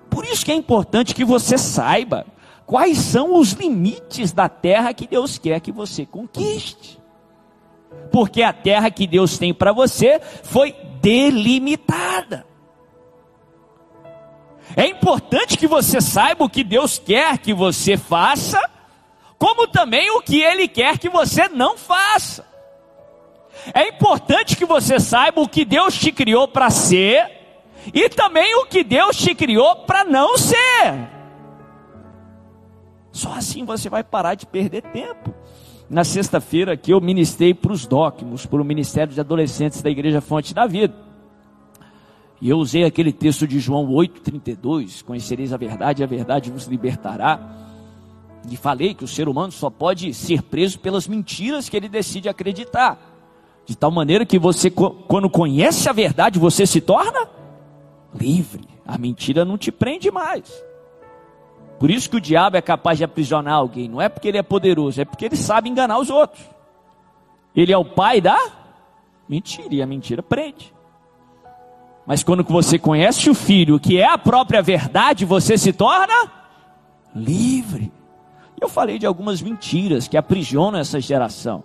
Por 0.08 0.24
isso 0.24 0.44
que 0.44 0.52
é 0.52 0.54
importante 0.54 1.14
que 1.14 1.24
você 1.24 1.56
saiba 1.56 2.26
quais 2.66 2.98
são 2.98 3.38
os 3.38 3.52
limites 3.52 4.32
da 4.32 4.48
terra 4.48 4.94
que 4.94 5.06
Deus 5.06 5.38
quer 5.38 5.60
que 5.60 5.72
você 5.72 6.06
conquiste. 6.06 6.98
Porque 8.10 8.42
a 8.42 8.52
terra 8.52 8.90
que 8.90 9.06
Deus 9.06 9.38
tem 9.38 9.52
para 9.52 9.72
você 9.72 10.20
foi 10.42 10.74
delimitada. 11.00 12.46
É 14.76 14.86
importante 14.86 15.56
que 15.58 15.66
você 15.66 16.00
saiba 16.00 16.44
o 16.44 16.48
que 16.48 16.64
Deus 16.64 16.98
quer 16.98 17.38
que 17.38 17.52
você 17.52 17.96
faça, 17.96 18.60
como 19.38 19.66
também 19.66 20.10
o 20.10 20.22
que 20.22 20.40
Ele 20.40 20.68
quer 20.68 20.98
que 20.98 21.08
você 21.08 21.48
não 21.48 21.76
faça. 21.76 22.46
É 23.74 23.88
importante 23.88 24.56
que 24.56 24.64
você 24.64 24.98
saiba 24.98 25.40
o 25.40 25.48
que 25.48 25.64
Deus 25.64 25.94
te 25.94 26.10
criou 26.10 26.48
para 26.48 26.70
ser 26.70 27.30
e 27.92 28.08
também 28.08 28.54
o 28.56 28.66
que 28.66 28.82
Deus 28.82 29.16
te 29.16 29.34
criou 29.34 29.76
para 29.84 30.04
não 30.04 30.38
ser. 30.38 31.10
Só 33.10 33.32
assim 33.32 33.64
você 33.64 33.88
vai 33.90 34.02
parar 34.02 34.34
de 34.34 34.46
perder 34.46 34.82
tempo. 34.82 35.34
Na 35.88 36.04
sexta-feira 36.04 36.72
aqui 36.72 36.90
eu 36.90 37.00
ministrei 37.00 37.52
para 37.52 37.72
os 37.72 37.86
DOCMOS, 37.86 38.46
para 38.46 38.62
o 38.62 38.64
Ministério 38.64 39.12
de 39.12 39.20
Adolescentes 39.20 39.82
da 39.82 39.90
Igreja 39.90 40.22
Fonte 40.22 40.54
da 40.54 40.66
Vida. 40.66 41.11
E 42.42 42.50
eu 42.50 42.58
usei 42.58 42.82
aquele 42.82 43.12
texto 43.12 43.46
de 43.46 43.60
João 43.60 43.86
8,32: 43.86 45.04
Conhecereis 45.04 45.52
a 45.52 45.56
verdade, 45.56 46.02
a 46.02 46.06
verdade 46.08 46.50
vos 46.50 46.66
libertará. 46.66 47.38
E 48.50 48.56
falei 48.56 48.94
que 48.94 49.04
o 49.04 49.08
ser 49.08 49.28
humano 49.28 49.52
só 49.52 49.70
pode 49.70 50.12
ser 50.12 50.42
preso 50.42 50.80
pelas 50.80 51.06
mentiras 51.06 51.68
que 51.68 51.76
ele 51.76 51.88
decide 51.88 52.28
acreditar. 52.28 52.98
De 53.64 53.76
tal 53.76 53.92
maneira 53.92 54.26
que 54.26 54.40
você, 54.40 54.68
quando 54.68 55.30
conhece 55.30 55.88
a 55.88 55.92
verdade, 55.92 56.40
você 56.40 56.66
se 56.66 56.80
torna 56.80 57.28
livre. 58.12 58.68
A 58.84 58.98
mentira 58.98 59.44
não 59.44 59.56
te 59.56 59.70
prende 59.70 60.10
mais. 60.10 60.52
Por 61.78 61.92
isso 61.92 62.10
que 62.10 62.16
o 62.16 62.20
diabo 62.20 62.56
é 62.56 62.60
capaz 62.60 62.98
de 62.98 63.04
aprisionar 63.04 63.54
alguém. 63.54 63.88
Não 63.88 64.02
é 64.02 64.08
porque 64.08 64.26
ele 64.26 64.38
é 64.38 64.42
poderoso, 64.42 65.00
é 65.00 65.04
porque 65.04 65.26
ele 65.26 65.36
sabe 65.36 65.70
enganar 65.70 66.00
os 66.00 66.10
outros. 66.10 66.44
Ele 67.54 67.72
é 67.72 67.78
o 67.78 67.84
pai 67.84 68.20
da 68.20 68.36
mentira, 69.28 69.72
e 69.72 69.80
a 69.80 69.86
mentira 69.86 70.24
prende. 70.24 70.74
Mas 72.06 72.22
quando 72.22 72.42
você 72.42 72.78
conhece 72.78 73.30
o 73.30 73.34
Filho, 73.34 73.78
que 73.78 73.98
é 73.98 74.04
a 74.04 74.18
própria 74.18 74.60
verdade, 74.60 75.24
você 75.24 75.56
se 75.56 75.72
torna 75.72 76.30
livre. 77.14 77.92
Eu 78.60 78.68
falei 78.68 78.98
de 78.98 79.06
algumas 79.06 79.42
mentiras 79.42 80.08
que 80.08 80.16
aprisionam 80.16 80.78
essa 80.78 81.00
geração. 81.00 81.64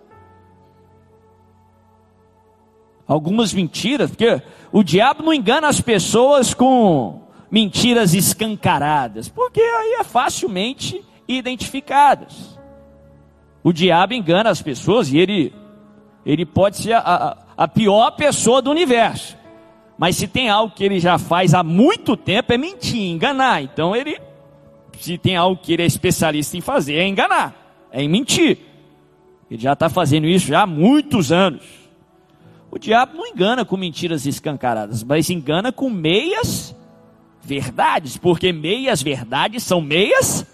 Algumas 3.08 3.54
mentiras, 3.54 4.10
porque 4.10 4.42
o 4.72 4.84
diabo 4.84 5.24
não 5.24 5.34
engana 5.34 5.68
as 5.70 5.80
pessoas 5.80 6.54
com 6.54 7.22
mentiras 7.50 8.14
escancaradas, 8.14 9.30
porque 9.30 9.62
aí 9.62 9.98
é 10.00 10.04
facilmente 10.04 11.04
identificadas. 11.28 12.60
O 13.64 13.72
diabo 13.72 14.14
engana 14.14 14.50
as 14.50 14.62
pessoas 14.62 15.12
e 15.12 15.18
ele, 15.18 15.54
ele 16.26 16.46
pode 16.46 16.78
ser 16.78 16.94
a, 16.94 17.00
a, 17.00 17.38
a 17.64 17.68
pior 17.68 18.12
pessoa 18.12 18.62
do 18.62 18.72
universo. 18.72 19.37
Mas 19.98 20.16
se 20.16 20.28
tem 20.28 20.50
algo 20.50 20.74
que 20.76 20.84
ele 20.84 21.00
já 21.00 21.18
faz 21.18 21.54
há 21.54 21.64
muito 21.64 22.16
tempo, 22.16 22.54
é 22.54 22.58
mentir, 22.58 23.02
enganar. 23.02 23.64
Então 23.64 23.96
ele, 23.96 24.20
se 25.00 25.18
tem 25.18 25.36
algo 25.36 25.60
que 25.62 25.74
ele 25.74 25.84
é 25.84 25.86
especialista 25.86 26.56
em 26.56 26.62
fazer, 26.62 26.96
é 26.96 27.08
enganar, 27.08 27.88
é 27.92 28.04
em 28.04 28.10
mentir. 28.10 28.60
Ele 29.50 29.62
já 29.62 29.74
está 29.74 29.90
fazendo 29.90 30.28
isso 30.28 30.48
já 30.48 30.64
há 30.64 30.68
muitos 30.68 31.32
anos. 31.32 31.64
O 32.70 32.78
diabo 32.78 33.18
não 33.18 33.26
engana 33.26 33.66
com 33.66 33.78
mentiras 33.78 34.26
escancaradas, 34.26 35.04
mas 35.04 35.30
engana 35.30 35.72
com 35.72 35.90
meias 35.90 36.76
verdades, 37.42 38.18
porque 38.18 38.52
meias 38.52 39.02
verdades 39.02 39.64
são 39.64 39.80
meias 39.80 40.46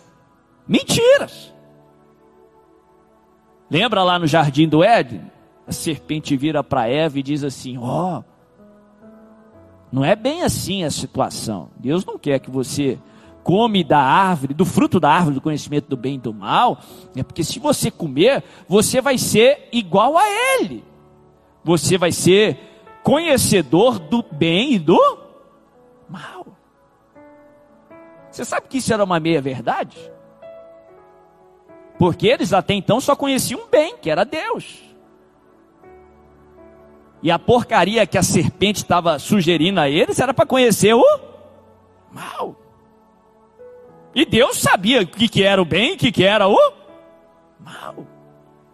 mentiras. 0.67 1.51
Lembra 3.69 4.03
lá 4.03 4.19
no 4.19 4.27
jardim 4.27 4.67
do 4.67 4.83
Éden? 4.83 5.21
A 5.65 5.71
serpente 5.71 6.37
vira 6.37 6.63
para 6.63 6.87
Eva 6.87 7.17
e 7.17 7.23
diz 7.23 7.43
assim: 7.43 7.77
Ó, 7.77 8.19
oh, 8.19 8.23
não 9.93 10.03
é 10.03 10.15
bem 10.15 10.41
assim 10.41 10.83
a 10.83 10.89
situação. 10.89 11.69
Deus 11.77 12.03
não 12.03 12.17
quer 12.17 12.39
que 12.39 12.49
você 12.49 12.97
come 13.43 13.83
da 13.83 13.99
árvore, 13.99 14.55
do 14.55 14.65
fruto 14.65 14.99
da 14.99 15.11
árvore 15.11 15.35
do 15.35 15.41
conhecimento 15.41 15.87
do 15.87 15.95
bem 15.95 16.15
e 16.15 16.17
do 16.17 16.33
mal, 16.33 16.79
é 17.15 17.21
porque 17.21 17.43
se 17.43 17.59
você 17.59 17.91
comer, 17.91 18.43
você 18.67 18.99
vai 18.99 19.19
ser 19.19 19.69
igual 19.71 20.17
a 20.17 20.23
ele. 20.27 20.83
Você 21.63 21.95
vai 21.95 22.11
ser 22.11 22.57
conhecedor 23.03 23.99
do 23.99 24.23
bem 24.23 24.73
e 24.73 24.79
do 24.79 24.99
mal. 26.09 26.47
Você 28.31 28.43
sabe 28.43 28.67
que 28.67 28.79
isso 28.79 28.91
era 28.91 29.03
uma 29.03 29.19
meia 29.19 29.43
verdade? 29.43 29.95
Porque 31.99 32.25
eles 32.25 32.51
até 32.51 32.73
então 32.73 32.99
só 32.99 33.15
conheciam 33.15 33.67
bem, 33.69 33.95
que 33.95 34.09
era 34.09 34.23
Deus. 34.23 34.92
E 37.23 37.31
a 37.31 37.39
porcaria 37.39 38.05
que 38.05 38.17
a 38.17 38.21
serpente 38.21 38.79
estava 38.79 39.17
sugerindo 39.17 39.79
a 39.79 39.89
eles 39.89 40.19
era 40.19 40.33
para 40.33 40.45
conhecer 40.45 40.93
o 40.93 41.19
mal. 42.11 42.53
E 44.13 44.25
Deus 44.25 44.57
sabia 44.57 45.01
o 45.01 45.07
que, 45.07 45.29
que 45.29 45.41
era 45.41 45.61
o 45.61 45.65
bem 45.65 45.91
e 45.91 45.93
o 45.93 45.97
que, 45.97 46.11
que 46.11 46.25
era 46.25 46.49
o 46.49 46.73
mal. 47.57 48.05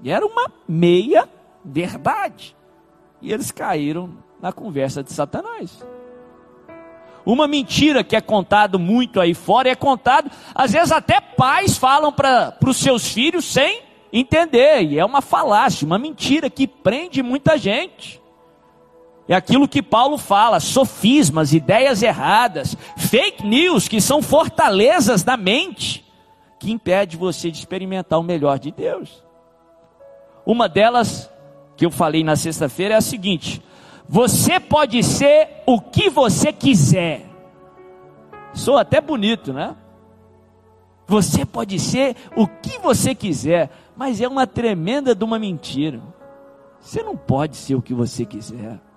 E 0.01 0.10
era 0.10 0.25
uma 0.25 0.51
meia 0.68 1.29
verdade. 1.63 2.56
E 3.22 3.32
eles 3.32 3.51
caíram 3.51 4.18
na 4.41 4.51
conversa 4.51 5.03
de 5.03 5.13
Satanás. 5.13 5.86
Uma 7.24 7.48
mentira 7.48 8.03
que 8.03 8.15
é 8.15 8.22
contado 8.22 8.79
muito 8.79 9.22
aí 9.22 9.36
fora, 9.36 9.70
é 9.70 9.75
contado, 9.75 10.32
às 10.56 10.72
vezes 10.72 10.91
até 10.91 11.22
pais 11.22 11.77
falam 11.77 12.12
para 12.12 12.58
os 12.65 12.77
seus 12.77 13.13
filhos 13.13 13.46
sem 13.46 13.84
entender, 14.12 14.82
e 14.82 14.98
é 14.98 15.06
uma 15.06 15.22
falácia, 15.22 15.86
uma 15.86 16.00
mentira 16.00 16.50
que 16.50 16.65
prende 16.65 17.22
muita 17.22 17.56
gente. 17.56 18.19
É 19.30 19.36
aquilo 19.36 19.68
que 19.68 19.84
Paulo 19.84 20.18
fala, 20.18 20.60
sofismas, 20.60 21.54
ideias 21.54 22.02
erradas, 22.02 22.76
fake 22.98 23.46
news, 23.46 23.88
que 23.88 24.02
são 24.02 24.24
fortalezas 24.24 25.22
da 25.22 25.38
mente, 25.38 26.04
que 26.58 26.72
impede 26.72 27.16
você 27.16 27.52
de 27.52 27.60
experimentar 27.60 28.20
o 28.20 28.24
melhor 28.24 28.58
de 28.58 28.72
Deus. 28.72 29.24
Uma 30.44 30.68
delas, 30.68 31.30
que 31.78 31.86
eu 31.86 31.92
falei 31.92 32.24
na 32.24 32.36
sexta-feira, 32.36 32.96
é 32.96 32.98
a 32.98 33.02
seguinte: 33.02 33.62
você 34.08 34.60
pode 34.60 35.04
ser 35.04 35.62
o 35.68 35.80
que 35.80 36.10
você 36.10 36.52
quiser. 36.52 37.30
Sou 38.56 38.80
até 38.80 39.00
bonito, 39.00 39.54
né? 39.54 39.76
Você 41.06 41.46
pode 41.46 41.80
ser 41.80 42.16
o 42.36 42.48
que 42.48 42.80
você 42.80 43.14
quiser, 43.14 43.70
mas 43.96 44.20
é 44.20 44.28
uma 44.28 44.48
tremenda 44.48 45.14
de 45.14 45.24
uma 45.24 45.38
mentira. 45.38 46.02
Você 46.80 47.04
não 47.04 47.16
pode 47.16 47.56
ser 47.56 47.76
o 47.76 47.82
que 47.82 47.94
você 47.94 48.26
quiser. 48.26 48.88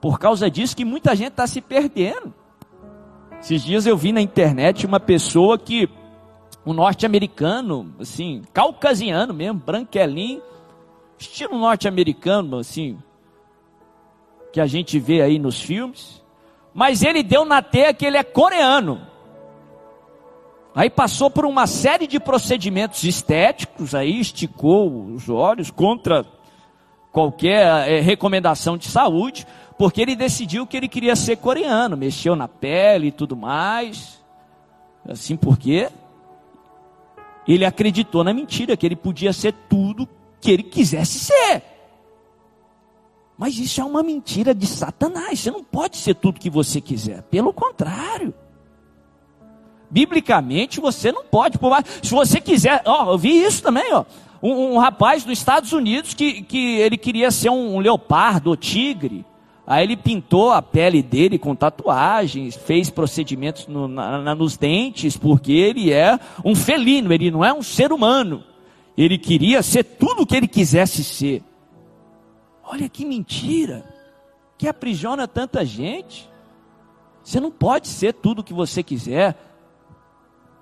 Por 0.00 0.18
causa 0.18 0.50
disso 0.50 0.76
que 0.76 0.84
muita 0.84 1.14
gente 1.14 1.30
está 1.30 1.46
se 1.46 1.60
perdendo. 1.60 2.32
Esses 3.40 3.62
dias 3.62 3.86
eu 3.86 3.96
vi 3.96 4.12
na 4.12 4.20
internet 4.20 4.86
uma 4.86 4.98
pessoa 4.98 5.58
que, 5.58 5.88
um 6.66 6.72
norte-americano, 6.72 7.94
assim, 8.00 8.42
caucasiano 8.52 9.32
mesmo, 9.32 9.60
branquelinho, 9.60 10.42
estilo 11.18 11.58
norte-americano, 11.58 12.58
assim, 12.58 12.98
que 14.52 14.60
a 14.60 14.66
gente 14.66 14.98
vê 14.98 15.22
aí 15.22 15.38
nos 15.38 15.60
filmes, 15.60 16.22
mas 16.74 17.02
ele 17.02 17.22
deu 17.22 17.44
na 17.44 17.62
teia 17.62 17.94
que 17.94 18.06
ele 18.06 18.16
é 18.16 18.24
coreano. 18.24 19.00
Aí 20.74 20.88
passou 20.88 21.28
por 21.30 21.44
uma 21.44 21.66
série 21.66 22.06
de 22.06 22.20
procedimentos 22.20 23.02
estéticos, 23.02 23.94
aí 23.94 24.20
esticou 24.20 25.06
os 25.06 25.28
olhos 25.28 25.70
contra 25.70 26.24
qualquer 27.10 27.88
é, 27.88 28.00
recomendação 28.00 28.76
de 28.76 28.86
saúde, 28.86 29.46
porque 29.78 30.02
ele 30.02 30.16
decidiu 30.16 30.66
que 30.66 30.76
ele 30.76 30.88
queria 30.88 31.14
ser 31.14 31.36
coreano, 31.36 31.96
mexeu 31.96 32.34
na 32.34 32.48
pele 32.48 33.06
e 33.06 33.12
tudo 33.12 33.36
mais. 33.36 34.18
Assim 35.08 35.36
porque 35.36 35.88
ele 37.46 37.64
acreditou 37.64 38.24
na 38.24 38.34
mentira 38.34 38.76
que 38.76 38.84
ele 38.84 38.96
podia 38.96 39.32
ser 39.32 39.54
tudo 39.68 40.08
que 40.40 40.50
ele 40.50 40.64
quisesse 40.64 41.20
ser. 41.20 41.62
Mas 43.38 43.56
isso 43.56 43.80
é 43.80 43.84
uma 43.84 44.02
mentira 44.02 44.52
de 44.52 44.66
Satanás. 44.66 45.38
Você 45.38 45.50
não 45.52 45.62
pode 45.62 45.96
ser 45.96 46.14
tudo 46.14 46.40
que 46.40 46.50
você 46.50 46.80
quiser. 46.80 47.22
Pelo 47.22 47.52
contrário. 47.52 48.34
Biblicamente 49.88 50.80
você 50.80 51.12
não 51.12 51.24
pode. 51.24 51.56
Se 52.02 52.10
você 52.10 52.40
quiser, 52.40 52.82
ó, 52.84 53.12
eu 53.12 53.16
vi 53.16 53.44
isso 53.44 53.62
também, 53.62 53.92
ó. 53.92 54.04
Um, 54.42 54.74
um 54.74 54.78
rapaz 54.78 55.22
dos 55.22 55.38
Estados 55.38 55.72
Unidos 55.72 56.14
que, 56.14 56.42
que 56.42 56.78
ele 56.78 56.96
queria 56.96 57.30
ser 57.30 57.50
um, 57.50 57.76
um 57.76 57.78
leopardo 57.78 58.50
ou 58.50 58.56
tigre. 58.56 59.24
Aí 59.70 59.84
ele 59.84 59.98
pintou 59.98 60.50
a 60.50 60.62
pele 60.62 61.02
dele 61.02 61.38
com 61.38 61.54
tatuagens, 61.54 62.56
fez 62.56 62.88
procedimentos 62.88 63.66
no, 63.66 63.86
na, 63.86 64.34
nos 64.34 64.56
dentes, 64.56 65.14
porque 65.14 65.52
ele 65.52 65.92
é 65.92 66.18
um 66.42 66.54
felino, 66.54 67.12
ele 67.12 67.30
não 67.30 67.44
é 67.44 67.52
um 67.52 67.62
ser 67.62 67.92
humano. 67.92 68.42
Ele 68.96 69.18
queria 69.18 69.62
ser 69.62 69.84
tudo 69.84 70.22
o 70.22 70.26
que 70.26 70.34
ele 70.34 70.48
quisesse 70.48 71.04
ser. 71.04 71.42
Olha 72.64 72.88
que 72.88 73.04
mentira, 73.04 73.84
que 74.56 74.66
aprisiona 74.66 75.28
tanta 75.28 75.62
gente. 75.66 76.26
Você 77.22 77.38
não 77.38 77.50
pode 77.50 77.88
ser 77.88 78.14
tudo 78.14 78.38
o 78.38 78.44
que 78.44 78.54
você 78.54 78.82
quiser. 78.82 79.36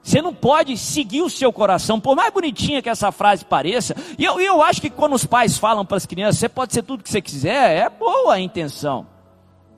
Você 0.06 0.22
não 0.22 0.32
pode 0.32 0.78
seguir 0.78 1.22
o 1.22 1.28
seu 1.28 1.52
coração, 1.52 1.98
por 1.98 2.14
mais 2.14 2.32
bonitinha 2.32 2.80
que 2.80 2.88
essa 2.88 3.10
frase 3.10 3.44
pareça. 3.44 3.92
E 4.16 4.24
eu, 4.24 4.38
eu 4.38 4.62
acho 4.62 4.80
que 4.80 4.88
quando 4.88 5.14
os 5.14 5.26
pais 5.26 5.58
falam 5.58 5.84
para 5.84 5.96
as 5.96 6.06
crianças, 6.06 6.38
você 6.38 6.48
pode 6.48 6.72
ser 6.72 6.84
tudo 6.84 7.02
que 7.02 7.10
você 7.10 7.20
quiser, 7.20 7.76
é 7.76 7.90
boa 7.90 8.34
a 8.34 8.40
intenção. 8.40 9.08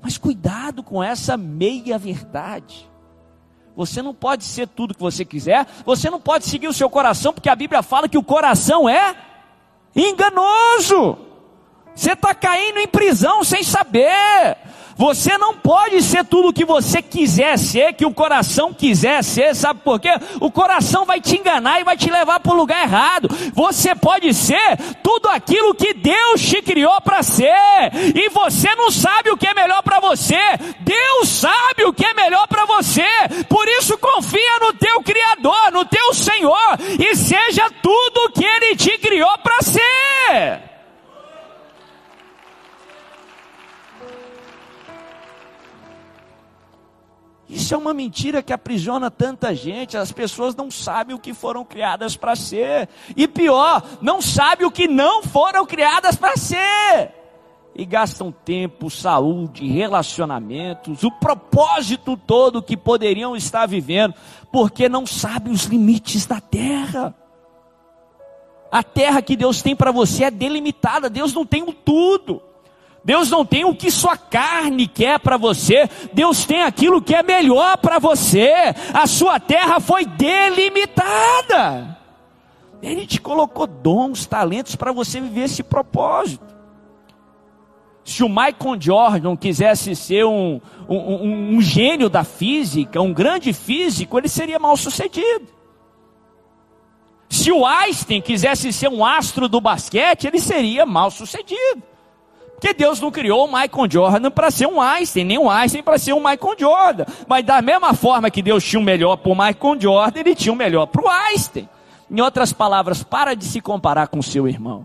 Mas 0.03 0.19
cuidado 0.19 0.83
com 0.83 1.03
essa 1.03 1.35
meia 1.39 1.97
verdade. 1.97 2.87
Você 3.75 4.03
não 4.03 4.13
pode 4.13 4.45
ser 4.45 4.69
tudo 4.69 4.93
que 4.93 5.01
você 5.01 5.25
quiser, 5.25 5.67
você 5.83 6.11
não 6.11 6.21
pode 6.21 6.45
seguir 6.45 6.69
o 6.69 6.75
seu 6.75 6.91
coração, 6.91 7.33
porque 7.33 7.49
a 7.49 7.57
Bíblia 7.57 7.83
fala 7.83 8.07
que 8.07 8.19
o 8.19 8.23
coração 8.23 8.87
é 8.87 9.17
enganoso. 9.97 11.17
Você 11.95 12.13
está 12.13 12.35
caindo 12.35 12.81
em 12.81 12.87
prisão 12.87 13.43
sem 13.43 13.63
saber. 13.63 14.59
Você 14.99 15.39
não 15.39 15.55
pode 15.55 16.03
ser 16.03 16.25
tudo 16.25 16.49
o 16.49 16.53
que 16.53 16.65
você 16.65 17.01
quiser 17.01 17.57
ser, 17.57 17.93
que 17.93 18.05
o 18.05 18.13
coração 18.13 18.75
quiser 18.75 19.23
ser, 19.23 19.55
sabe 19.55 19.81
por 19.85 20.01
quê? 20.01 20.11
O 20.41 20.51
coração 20.51 21.05
vai 21.05 21.21
te 21.21 21.37
enganar 21.37 21.81
e 21.81 21.85
vai 21.85 21.97
te 21.97 22.11
levar 22.11 22.41
para 22.41 22.53
o 22.53 22.57
lugar 22.57 22.83
errado. 22.83 23.29
Você 23.55 23.95
pode 23.95 24.35
ser 24.35 24.77
tudo 25.01 25.29
aquilo 25.29 25.73
que 25.73 25.95
Deus 25.95 26.43
te 26.43 26.61
criou 26.61 27.01
para 27.01 27.23
ser, 27.23 27.55
e 28.13 28.29
você 28.31 28.75
não 28.75 28.91
sabe 28.91 29.31
o 29.31 29.37
que 29.37 29.47
é 29.47 29.55
melhor 29.55 29.85
para 29.85 30.01
você. 30.01 30.37
Deus 30.81 31.29
sabe 31.29 31.85
o 31.85 31.93
que 31.93 32.05
é 32.05 32.15
melhor 32.15 32.49
para 32.49 32.65
você. 32.67 33.07
Por 33.49 33.69
isso 33.69 33.97
confia 33.99 34.59
no 34.61 34.73
teu 34.73 35.01
Criador, 35.03 35.71
no 35.73 35.85
teu 35.85 36.13
Senhor, 36.13 36.77
e 36.99 37.15
seja 37.15 37.71
tudo 37.81 38.25
o 38.25 38.31
que 38.33 38.45
Ele 38.45 38.75
te 38.75 38.99
criou 38.99 39.39
para 39.39 39.63
ser. 39.63 40.78
Isso 47.49 47.73
é 47.73 47.79
uma 47.79 47.95
mentira 47.95 48.43
que 48.43 48.53
aprisiona 48.53 49.11
tanta 49.11 49.55
gente. 49.55 49.97
As 49.97 50.13
pessoas 50.13 50.55
não 50.55 50.71
sabem 50.71 51.17
o 51.17 51.19
que 51.19 51.33
foram 51.33 51.65
criadas 51.65 52.15
para 52.15 52.37
ser. 52.37 52.89
E 53.17 53.27
pior, 53.27 53.83
não 54.03 54.21
sabem 54.21 54.67
o 54.67 54.71
que 54.71 54.87
não 54.87 55.23
foram 55.23 55.65
criadas 55.65 56.15
para 56.15 56.37
ser. 56.37 57.15
E 57.75 57.87
gastam 57.87 58.31
tempo, 58.33 58.91
saúde, 58.91 59.67
relacionamentos, 59.67 61.05
o 61.05 61.13
propósito 61.13 62.17
todo 62.17 62.63
que 62.63 62.77
poderiam 62.77 63.37
estar 63.37 63.67
vivendo, 63.67 64.15
porque 64.53 64.89
não 64.89 65.07
sabem 65.07 65.53
os 65.53 65.65
limites 65.65 66.27
da 66.27 66.41
terra. 66.41 67.15
A 68.71 68.83
terra 68.83 69.23
que 69.23 69.37
Deus 69.37 69.63
tem 69.63 69.75
para 69.75 69.93
você 69.93 70.25
é 70.25 70.31
delimitada, 70.31 71.09
Deus 71.09 71.33
não 71.33 71.47
tem 71.47 71.63
o 71.63 71.73
tudo. 71.73 72.43
Deus 73.09 73.31
não 73.31 73.43
tem 73.43 73.65
o 73.65 73.75
que 73.75 73.91
sua 73.91 74.19
carne 74.19 74.87
quer 74.87 75.19
para 75.19 75.39
você, 75.39 75.89
Deus 76.13 76.45
tem 76.45 76.61
aquilo 76.61 77.01
que 77.01 77.15
é 77.15 77.23
melhor 77.23 77.79
para 77.79 77.99
você. 77.99 78.53
A 78.93 79.07
sua 79.07 79.41
terra 79.41 79.81
foi 79.81 80.05
delimitada. 80.05 81.97
Ele 82.83 83.07
te 83.07 83.19
colocou 83.19 83.67
dons, 83.67 84.27
talentos 84.27 84.77
para 84.77 84.93
você 84.93 85.23
viver 85.23 85.45
esse 85.45 85.63
propósito. 85.63 86.55
Se 88.05 88.23
o 88.23 88.29
Michael 88.29 88.79
Jordan 88.79 89.37
quisesse 89.37 89.97
ser 89.97 90.27
um, 90.27 90.61
um, 90.87 90.97
um, 90.97 91.57
um 91.57 91.63
gênio 91.63 92.11
da 92.11 92.25
física, 92.25 93.01
um 93.01 93.15
grande 93.15 93.55
físico, 93.55 94.19
ele 94.19 94.29
seria 94.29 94.59
mal 94.59 94.77
sucedido. 94.77 95.49
Se 97.31 97.51
o 97.51 97.65
Einstein 97.65 98.21
quisesse 98.21 98.71
ser 98.71 98.91
um 98.91 99.03
astro 99.03 99.49
do 99.49 99.63
basquete, 99.63 100.27
ele 100.27 100.39
seria 100.39 100.85
mal 100.85 101.11
sucedido. 101.11 101.83
Porque 102.61 102.75
Deus 102.75 103.01
não 103.01 103.13
criou 103.13 103.45
o 103.45 103.47
Michael 103.47 103.89
Jordan 103.89 104.31
para 104.33 104.51
ser 104.51 104.67
um 104.67 104.81
Einstein, 104.81 105.23
nem 105.23 105.39
um 105.39 105.49
Einstein 105.49 105.81
para 105.81 105.97
ser 105.97 106.13
um 106.13 106.19
Michael 106.19 106.57
Jordan. 106.59 107.05
Mas 107.29 107.45
da 107.45 107.63
mesma 107.63 107.95
forma 107.95 108.31
que 108.31 108.43
Deus 108.43 108.65
tinha 108.65 108.81
o 108.81 108.85
melhor 108.85 109.17
para 109.17 109.31
o 109.31 109.37
Michael 109.37 109.81
Jordan, 109.81 110.19
ele 110.19 110.35
tinha 110.35 110.53
o 110.53 110.57
melhor 110.57 110.87
para 110.87 111.05
o 111.05 111.09
Einstein. 111.09 111.69
Em 112.11 112.21
outras 112.21 112.53
palavras, 112.53 113.05
para 113.05 113.35
de 113.35 113.45
se 113.45 113.61
comparar 113.61 114.09
com 114.09 114.21
seu 114.21 114.49
irmão. 114.49 114.85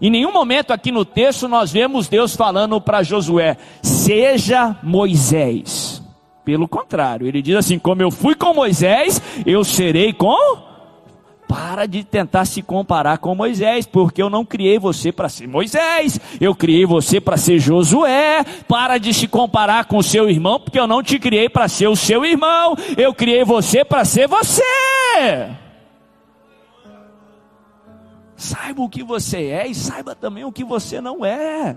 Em 0.00 0.10
nenhum 0.10 0.32
momento 0.32 0.72
aqui 0.72 0.90
no 0.90 1.04
texto 1.04 1.46
nós 1.46 1.70
vemos 1.70 2.08
Deus 2.08 2.34
falando 2.34 2.80
para 2.80 3.04
Josué: 3.04 3.56
seja 3.80 4.76
Moisés. 4.82 6.02
Pelo 6.44 6.66
contrário, 6.66 7.28
ele 7.28 7.40
diz 7.40 7.54
assim: 7.54 7.78
como 7.78 8.02
eu 8.02 8.10
fui 8.10 8.34
com 8.34 8.52
Moisés, 8.52 9.22
eu 9.46 9.62
serei 9.62 10.12
com 10.12 10.67
para 11.48 11.86
de 11.86 12.04
tentar 12.04 12.44
se 12.44 12.60
comparar 12.60 13.16
com 13.18 13.34
Moisés, 13.34 13.86
porque 13.86 14.22
eu 14.22 14.28
não 14.28 14.44
criei 14.44 14.78
você 14.78 15.10
para 15.10 15.30
ser 15.30 15.48
Moisés, 15.48 16.20
eu 16.38 16.54
criei 16.54 16.84
você 16.84 17.20
para 17.20 17.38
ser 17.38 17.58
Josué. 17.58 18.44
Para 18.68 18.98
de 18.98 19.14
se 19.14 19.26
comparar 19.26 19.86
com 19.86 20.02
seu 20.02 20.28
irmão, 20.28 20.60
porque 20.60 20.78
eu 20.78 20.86
não 20.86 21.02
te 21.02 21.18
criei 21.18 21.48
para 21.48 21.66
ser 21.66 21.88
o 21.88 21.96
seu 21.96 22.24
irmão, 22.24 22.76
eu 22.96 23.14
criei 23.14 23.44
você 23.44 23.82
para 23.82 24.04
ser 24.04 24.28
você. 24.28 24.62
Saiba 28.36 28.82
o 28.82 28.88
que 28.88 29.02
você 29.02 29.46
é 29.46 29.66
e 29.66 29.74
saiba 29.74 30.14
também 30.14 30.44
o 30.44 30.52
que 30.52 30.62
você 30.62 31.00
não 31.00 31.24
é. 31.24 31.76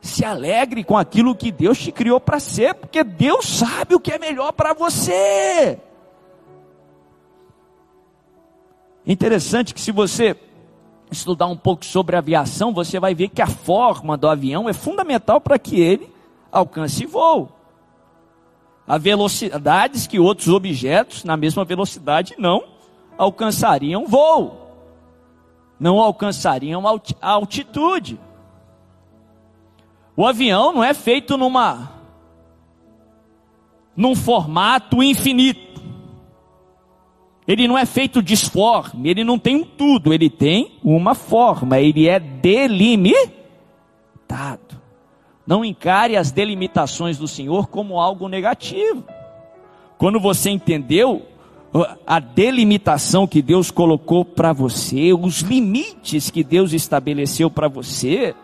Se 0.00 0.24
alegre 0.24 0.84
com 0.84 0.96
aquilo 0.96 1.34
que 1.34 1.50
Deus 1.50 1.78
te 1.78 1.90
criou 1.90 2.20
para 2.20 2.38
ser, 2.38 2.74
porque 2.74 3.02
Deus 3.02 3.46
sabe 3.46 3.94
o 3.94 4.00
que 4.00 4.12
é 4.12 4.18
melhor 4.18 4.52
para 4.52 4.74
você. 4.74 5.80
Interessante 9.08 9.72
que 9.72 9.80
se 9.80 9.90
você 9.90 10.36
estudar 11.10 11.46
um 11.46 11.56
pouco 11.56 11.82
sobre 11.82 12.14
aviação, 12.14 12.74
você 12.74 13.00
vai 13.00 13.14
ver 13.14 13.28
que 13.30 13.40
a 13.40 13.46
forma 13.46 14.18
do 14.18 14.28
avião 14.28 14.68
é 14.68 14.74
fundamental 14.74 15.40
para 15.40 15.58
que 15.58 15.80
ele 15.80 16.12
alcance 16.52 17.06
voo. 17.06 17.48
Há 18.86 18.98
velocidades 18.98 20.06
que 20.06 20.20
outros 20.20 20.48
objetos 20.48 21.24
na 21.24 21.38
mesma 21.38 21.64
velocidade 21.64 22.34
não 22.38 22.64
alcançariam 23.16 24.06
voo, 24.06 24.76
não 25.80 25.98
alcançariam 26.00 26.82
altitude. 27.22 28.20
O 30.14 30.26
avião 30.26 30.74
não 30.74 30.84
é 30.84 30.92
feito 30.92 31.38
numa 31.38 31.92
num 33.96 34.14
formato 34.14 35.02
infinito. 35.02 35.67
Ele 37.48 37.66
não 37.66 37.78
é 37.78 37.86
feito 37.86 38.22
disforme, 38.22 39.08
ele 39.08 39.24
não 39.24 39.38
tem 39.38 39.56
um 39.56 39.64
tudo, 39.64 40.12
ele 40.12 40.28
tem 40.28 40.72
uma 40.84 41.14
forma, 41.14 41.80
ele 41.80 42.06
é 42.06 42.20
delimitado. 42.20 43.38
Não 45.46 45.64
encare 45.64 46.14
as 46.14 46.30
delimitações 46.30 47.16
do 47.16 47.26
Senhor 47.26 47.68
como 47.68 47.98
algo 47.98 48.28
negativo. 48.28 49.02
Quando 49.96 50.20
você 50.20 50.50
entendeu 50.50 51.22
a 52.06 52.20
delimitação 52.20 53.26
que 53.26 53.40
Deus 53.40 53.70
colocou 53.70 54.26
para 54.26 54.52
você, 54.52 55.14
os 55.14 55.40
limites 55.40 56.30
que 56.30 56.44
Deus 56.44 56.74
estabeleceu 56.74 57.50
para 57.50 57.66
você, 57.66 58.34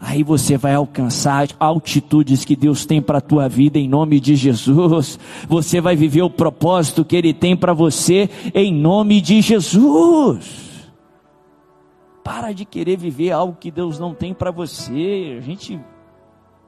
aí 0.00 0.22
você 0.22 0.56
vai 0.56 0.74
alcançar 0.74 1.48
altitudes 1.58 2.44
que 2.44 2.56
Deus 2.56 2.86
tem 2.86 3.00
para 3.02 3.18
a 3.18 3.22
tua 3.22 3.48
vida 3.48 3.78
em 3.78 3.88
nome 3.88 4.20
de 4.20 4.36
Jesus. 4.36 5.18
Você 5.48 5.80
vai 5.80 5.96
viver 5.96 6.22
o 6.22 6.30
propósito 6.30 7.04
que 7.04 7.16
Ele 7.16 7.32
tem 7.32 7.56
para 7.56 7.72
você 7.72 8.28
em 8.54 8.72
nome 8.72 9.20
de 9.20 9.40
Jesus. 9.40 10.90
Para 12.22 12.52
de 12.52 12.64
querer 12.64 12.96
viver 12.96 13.32
algo 13.32 13.56
que 13.58 13.70
Deus 13.70 13.98
não 13.98 14.14
tem 14.14 14.34
para 14.34 14.50
você. 14.50 15.36
A 15.38 15.40
gente 15.40 15.80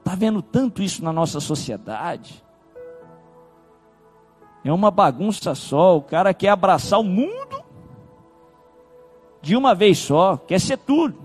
Está 0.01 0.15
vendo 0.15 0.41
tanto 0.41 0.81
isso 0.81 1.03
na 1.03 1.13
nossa 1.13 1.39
sociedade? 1.39 2.43
É 4.65 4.73
uma 4.73 4.89
bagunça 4.89 5.53
só. 5.53 5.97
O 5.97 6.01
cara 6.01 6.33
quer 6.33 6.49
abraçar 6.49 6.99
o 6.99 7.03
mundo 7.03 7.63
de 9.41 9.55
uma 9.55 9.73
vez 9.73 9.97
só, 9.97 10.37
quer 10.37 10.59
ser 10.59 10.77
tudo, 10.77 11.17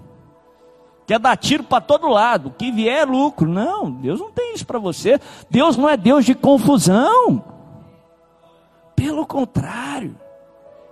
quer 1.06 1.18
dar 1.18 1.36
tiro 1.36 1.62
para 1.62 1.80
todo 1.80 2.08
lado. 2.08 2.54
Que 2.56 2.70
vier 2.70 3.02
é 3.02 3.04
lucro. 3.04 3.48
Não, 3.48 3.90
Deus 3.90 4.20
não 4.20 4.30
tem 4.30 4.54
isso 4.54 4.66
para 4.66 4.78
você. 4.78 5.20
Deus 5.50 5.76
não 5.76 5.88
é 5.88 5.96
Deus 5.96 6.24
de 6.24 6.34
confusão. 6.34 7.42
Pelo 8.94 9.26
contrário. 9.26 10.16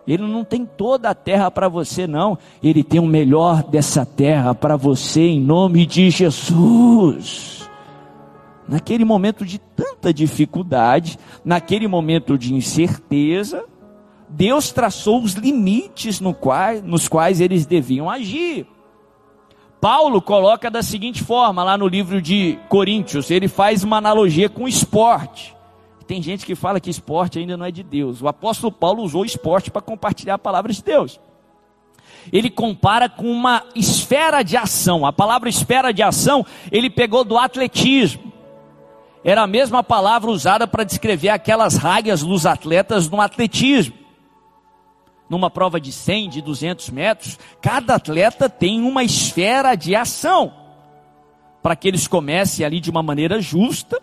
Ele 0.07 0.23
não 0.23 0.45
tem 0.45 0.67
toda 0.67 1.09
a 1.09 1.15
terra 1.15 1.51
para 1.51 1.69
você, 1.69 2.07
não. 2.07 2.39
Ele 2.63 2.85
tem 2.85 3.01
o 3.01 3.07
melhor 3.07 3.63
dessa 3.63 4.05
terra 4.05 4.55
para 4.55 4.77
você, 4.77 5.23
em 5.23 5.41
nome 5.41 5.87
de 5.87 6.11
Jesus 6.11 7.55
naquele 8.69 9.05
momento 9.05 9.45
de 9.45 9.59
tanta 9.59 10.13
dificuldade, 10.13 11.19
naquele 11.45 11.87
momento 11.87 12.39
de 12.39 12.55
incerteza, 12.55 13.65
Deus 14.29 14.73
traçou 14.73 15.23
os 15.23 15.35
limites 15.35 16.21
no 16.21 16.35
qual, 16.35 16.81
nos 16.83 17.09
quais 17.09 17.41
eles 17.41 17.67
deviam 17.67 18.11
agir. 18.11 18.67
Paulo 19.85 20.23
coloca 20.23 20.71
da 20.71 20.83
seguinte 20.83 21.23
forma, 21.23 21.63
lá 21.63 21.77
no 21.77 21.87
livro 21.87 22.23
de 22.23 22.59
Coríntios, 22.71 23.31
ele 23.31 23.49
faz 23.49 23.85
uma 23.85 23.99
analogia 23.99 24.49
com 24.49 24.67
esporte. 24.67 25.55
Tem 26.07 26.23
gente 26.23 26.47
que 26.47 26.55
fala 26.55 26.81
que 26.81 26.89
esporte 26.89 27.39
ainda 27.39 27.55
não 27.55 27.67
é 27.67 27.71
de 27.71 27.83
Deus. 27.83 28.23
O 28.23 28.27
apóstolo 28.27 28.73
Paulo 28.73 29.03
usou 29.03 29.27
esporte 29.27 29.71
para 29.71 29.83
compartilhar 29.83 30.37
a 30.37 30.39
palavra 30.39 30.73
de 30.73 30.83
Deus. 30.83 31.21
Ele 32.33 32.49
compara 32.49 33.11
com 33.11 33.31
uma 33.31 33.63
esfera 33.75 34.43
de 34.43 34.57
ação. 34.57 35.05
A 35.05 35.13
palavra 35.13 35.51
esfera 35.51 35.93
de 35.93 36.03
ação 36.03 36.47
ele 36.73 36.89
pegou 36.89 37.23
do 37.23 37.37
atletismo 37.37 38.33
era 39.23 39.43
a 39.43 39.47
mesma 39.47 39.83
palavra 39.83 40.31
usada 40.31 40.67
para 40.67 40.85
descrever 40.85 41.31
aquelas 41.31 41.77
raias 41.77 42.23
dos 42.23 42.45
atletas 42.47 43.09
no 43.09 43.21
atletismo. 43.21 44.04
Numa 45.29 45.51
prova 45.51 45.81
de 45.81 45.91
100, 45.91 46.29
de 46.29 46.43
200 46.43 46.91
metros, 46.91 47.39
cada 47.61 47.95
atleta 47.95 48.49
tem 48.49 48.83
uma 48.83 49.03
esfera 49.03 49.75
de 49.75 49.95
ação. 49.97 50.53
Para 51.63 51.75
que 51.75 51.89
eles 51.89 52.07
comecem 52.07 52.65
ali 52.65 52.79
de 52.79 52.91
uma 52.91 53.03
maneira 53.03 53.41
justa, 53.41 54.01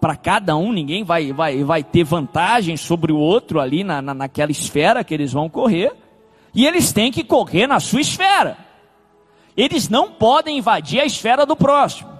para 0.00 0.16
cada 0.16 0.56
um, 0.56 0.72
ninguém 0.72 1.02
vai, 1.02 1.32
vai, 1.32 1.64
vai 1.64 1.82
ter 1.82 2.04
vantagem 2.04 2.76
sobre 2.76 3.12
o 3.12 3.16
outro 3.16 3.58
ali 3.60 3.82
na, 3.82 4.00
na, 4.00 4.14
naquela 4.14 4.52
esfera 4.52 5.02
que 5.02 5.12
eles 5.12 5.32
vão 5.32 5.48
correr. 5.48 5.92
E 6.54 6.66
eles 6.66 6.92
têm 6.92 7.10
que 7.10 7.24
correr 7.24 7.66
na 7.66 7.80
sua 7.80 8.00
esfera. 8.00 8.56
Eles 9.56 9.88
não 9.88 10.12
podem 10.12 10.58
invadir 10.58 11.00
a 11.00 11.04
esfera 11.04 11.44
do 11.44 11.56
próximo. 11.56 12.10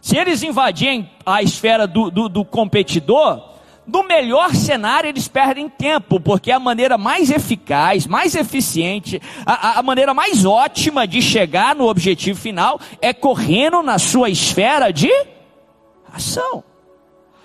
Se 0.00 0.16
eles 0.16 0.42
invadirem 0.42 1.10
a 1.26 1.42
esfera 1.42 1.86
do, 1.86 2.10
do, 2.10 2.28
do 2.28 2.44
competidor, 2.44 3.49
no 3.92 4.06
melhor 4.06 4.54
cenário 4.54 5.08
eles 5.08 5.26
perdem 5.26 5.68
tempo, 5.68 6.20
porque 6.20 6.52
a 6.52 6.60
maneira 6.60 6.96
mais 6.96 7.30
eficaz, 7.30 8.06
mais 8.06 8.34
eficiente, 8.34 9.20
a, 9.44 9.80
a, 9.80 9.82
maneira 9.82 10.14
mais 10.14 10.44
ótima 10.44 11.06
de 11.06 11.20
chegar 11.20 11.74
no 11.74 11.88
objetivo 11.88 12.38
final 12.38 12.80
é 13.00 13.12
correndo 13.12 13.82
na 13.82 13.98
sua 13.98 14.30
esfera 14.30 14.92
de 14.92 15.10
ação. 16.12 16.62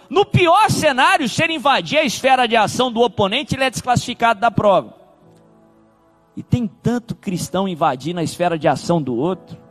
No 0.07 0.23
pior 0.23 0.69
cenário, 0.69 1.27
se 1.27 1.43
ele 1.43 1.53
invadir 1.53 1.97
a 1.97 2.03
esfera 2.03 2.47
de 2.47 2.55
ação 2.55 2.91
do 2.91 3.01
oponente, 3.01 3.55
ele 3.55 3.63
é 3.63 3.69
desclassificado 3.69 4.39
da 4.39 4.51
prova. 4.51 4.93
E 6.37 6.43
tem 6.43 6.67
tanto 6.67 7.15
cristão 7.15 7.67
invadindo 7.67 8.19
a 8.19 8.23
esfera 8.23 8.59
de 8.59 8.67
ação 8.67 9.01
do 9.01 9.15
outro. 9.15 9.64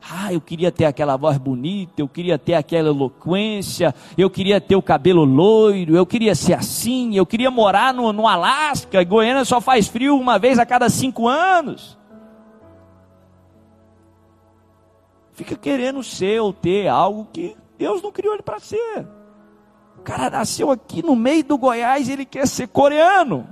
Ah, 0.00 0.32
eu 0.32 0.40
queria 0.40 0.70
ter 0.70 0.84
aquela 0.84 1.16
voz 1.16 1.36
bonita, 1.36 2.00
eu 2.00 2.08
queria 2.08 2.38
ter 2.38 2.54
aquela 2.54 2.88
eloquência, 2.88 3.94
eu 4.16 4.30
queria 4.30 4.60
ter 4.60 4.76
o 4.76 4.82
cabelo 4.82 5.24
loiro, 5.24 5.96
eu 5.96 6.06
queria 6.06 6.34
ser 6.34 6.54
assim, 6.54 7.16
eu 7.16 7.26
queria 7.26 7.50
morar 7.50 7.92
no, 7.92 8.12
no 8.12 8.26
Alasca, 8.26 9.02
Goiânia 9.04 9.44
só 9.44 9.60
faz 9.60 9.88
frio 9.88 10.16
uma 10.18 10.38
vez 10.38 10.58
a 10.58 10.64
cada 10.64 10.88
cinco 10.88 11.26
anos. 11.26 11.98
Fica 15.32 15.56
querendo 15.56 16.02
ser 16.02 16.40
ou 16.40 16.52
ter 16.52 16.88
algo 16.88 17.28
que 17.32 17.56
Deus 17.76 18.02
não 18.02 18.10
criou 18.10 18.34
ele 18.34 18.42
para 18.42 18.58
ser. 18.58 19.06
O 19.98 20.02
cara 20.02 20.30
nasceu 20.30 20.70
aqui 20.70 21.02
no 21.02 21.14
meio 21.14 21.44
do 21.44 21.58
Goiás 21.58 22.08
e 22.08 22.12
ele 22.12 22.24
quer 22.24 22.46
ser 22.46 22.68
coreano. 22.68 23.46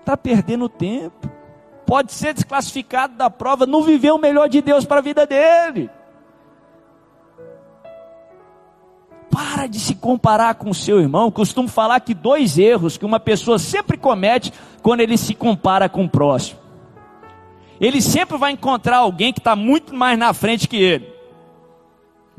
Está 0.00 0.16
perdendo 0.16 0.68
tempo 0.68 1.31
pode 1.86 2.12
ser 2.12 2.34
desclassificado 2.34 3.14
da 3.16 3.28
prova, 3.28 3.66
não 3.66 3.82
viveu 3.82 4.14
o 4.14 4.20
melhor 4.20 4.48
de 4.48 4.60
Deus 4.60 4.84
para 4.84 4.98
a 4.98 5.02
vida 5.02 5.26
dele. 5.26 5.90
Para 9.30 9.66
de 9.66 9.80
se 9.80 9.94
comparar 9.94 10.54
com 10.56 10.70
o 10.70 10.74
seu 10.74 11.00
irmão. 11.00 11.30
Costumo 11.30 11.68
falar 11.68 12.00
que 12.00 12.12
dois 12.12 12.58
erros 12.58 12.98
que 12.98 13.04
uma 13.04 13.18
pessoa 13.18 13.58
sempre 13.58 13.96
comete 13.96 14.52
quando 14.82 15.00
ele 15.00 15.16
se 15.16 15.34
compara 15.34 15.88
com 15.88 16.04
o 16.04 16.08
próximo. 16.08 16.60
Ele 17.80 18.00
sempre 18.00 18.36
vai 18.36 18.52
encontrar 18.52 18.98
alguém 18.98 19.32
que 19.32 19.40
está 19.40 19.56
muito 19.56 19.94
mais 19.94 20.18
na 20.18 20.32
frente 20.32 20.68
que 20.68 20.76
ele. 20.76 21.12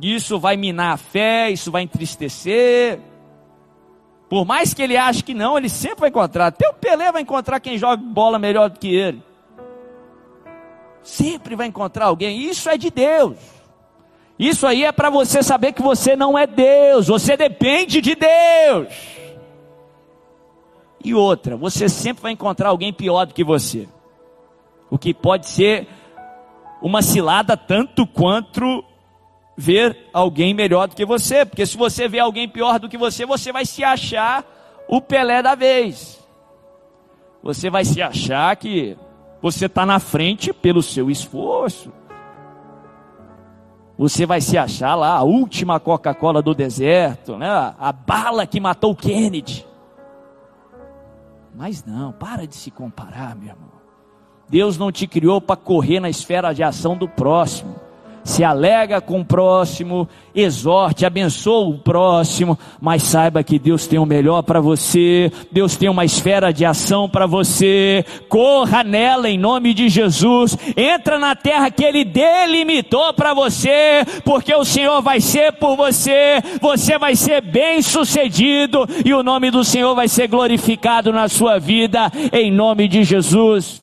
Isso 0.02 0.40
vai 0.40 0.56
minar 0.56 0.94
a 0.94 0.98
fé, 0.98 1.50
isso 1.50 1.72
vai 1.72 1.84
entristecer. 1.84 3.00
Por 4.30 4.46
mais 4.46 4.74
que 4.74 4.82
ele 4.82 4.98
ache 4.98 5.24
que 5.24 5.34
não, 5.34 5.58
ele 5.58 5.70
sempre 5.70 6.02
vai 6.02 6.10
encontrar. 6.10 6.48
Até 6.48 6.68
o 6.68 6.74
Pelé 6.74 7.12
vai 7.12 7.22
encontrar 7.22 7.60
quem 7.60 7.78
joga 7.78 7.98
bola 7.98 8.40
melhor 8.40 8.70
do 8.70 8.80
que 8.80 8.88
ele. 8.88 9.22
Sempre 11.04 11.56
vai 11.56 11.68
encontrar 11.68 12.06
alguém. 12.06 12.40
Isso 12.42 12.70
é 12.70 12.78
de 12.78 12.90
Deus. 12.90 13.38
Isso 14.38 14.66
aí 14.66 14.84
é 14.84 14.92
para 14.92 15.10
você 15.10 15.44
saber 15.44 15.74
que 15.74 15.82
você 15.82 16.16
não 16.16 16.38
é 16.38 16.48
Deus, 16.48 17.08
você 17.08 17.38
depende 17.38 18.02
de 18.02 18.16
Deus. 18.16 18.88
E 21.04 21.14
outra, 21.14 21.56
você 21.56 21.88
sempre 21.88 22.24
vai 22.24 22.32
encontrar 22.32 22.70
alguém 22.70 22.92
pior 22.92 23.26
do 23.26 23.34
que 23.34 23.44
você. 23.44 23.88
O 24.90 24.98
que 24.98 25.14
pode 25.14 25.48
ser 25.48 25.88
uma 26.82 27.02
cilada 27.02 27.56
tanto 27.56 28.08
quanto 28.08 28.84
ver 29.56 30.10
alguém 30.12 30.54
melhor 30.54 30.88
do 30.88 30.96
que 30.96 31.06
você, 31.06 31.46
porque 31.46 31.66
se 31.66 31.78
você 31.78 32.08
vê 32.08 32.20
alguém 32.20 32.50
pior 32.50 32.80
do 32.80 32.90
que 32.90 32.98
você, 32.98 33.26
você 33.26 33.52
vai 33.52 33.66
se 33.66 33.84
achar 33.84 34.44
o 34.88 35.00
Pelé 35.00 35.42
da 35.42 35.56
vez. 35.56 36.20
Você 37.44 37.70
vai 37.70 37.86
se 37.86 38.02
achar 38.02 38.56
que 38.56 38.98
você 39.44 39.66
está 39.66 39.86
na 39.86 40.00
frente 40.00 40.54
pelo 40.54 40.82
seu 40.82 41.12
esforço. 41.12 41.92
Você 43.98 44.26
vai 44.26 44.40
se 44.40 44.58
achar 44.58 44.96
lá 44.96 45.18
a 45.18 45.22
última 45.22 45.82
Coca-Cola 45.82 46.42
do 46.42 46.56
deserto, 46.56 47.38
né? 47.38 47.50
A 47.78 47.92
bala 47.92 48.48
que 48.48 48.62
matou 48.62 48.96
Kennedy. 48.96 49.68
Mas 51.54 51.84
não, 51.84 52.14
para 52.14 52.48
de 52.48 52.56
se 52.56 52.72
comparar, 52.72 53.36
meu 53.36 53.50
irmão. 53.50 53.74
Deus 54.48 54.78
não 54.78 54.94
te 54.94 55.06
criou 55.06 55.42
para 55.42 55.58
correr 55.58 56.00
na 56.00 56.10
esfera 56.10 56.54
de 56.54 56.64
ação 56.64 56.96
do 56.96 57.10
próximo. 57.10 57.76
Se 58.24 58.44
alega 58.44 59.02
com 59.02 59.22
o 59.22 59.26
próximo, 59.26 60.08
exorte, 60.34 61.06
abençoe 61.06 61.74
o 61.74 61.78
próximo, 61.78 62.58
mas 62.82 63.04
saiba 63.04 63.44
que 63.44 63.60
Deus 63.60 63.86
tem 63.88 64.00
o 64.00 64.06
melhor 64.06 64.42
para 64.42 64.60
você, 64.60 65.32
Deus 65.52 65.76
tem 65.76 65.90
uma 65.90 66.06
esfera 66.06 66.52
de 66.52 66.66
ação 66.66 67.08
para 67.10 67.26
você. 67.26 68.04
Corra 68.28 68.84
nela 68.84 69.30
em 69.30 69.38
nome 69.38 69.74
de 69.74 69.90
Jesus. 69.90 70.58
Entra 70.76 71.20
na 71.20 71.36
terra 71.36 71.70
que 71.70 71.84
ele 71.84 72.04
delimitou 72.04 73.14
para 73.14 73.34
você, 73.34 74.06
porque 74.24 74.54
o 74.54 74.66
Senhor 74.66 75.02
vai 75.02 75.20
ser 75.22 75.54
por 75.54 75.76
você, 75.76 76.42
você 76.62 76.98
vai 76.98 77.16
ser 77.16 77.42
bem-sucedido 77.42 78.88
e 79.06 79.14
o 79.14 79.24
nome 79.24 79.52
do 79.52 79.64
Senhor 79.64 79.94
vai 79.94 80.08
ser 80.08 80.28
glorificado 80.28 81.12
na 81.12 81.28
sua 81.28 81.60
vida 81.60 82.12
em 82.32 82.52
nome 82.52 82.88
de 82.88 83.04
Jesus. 83.04 83.72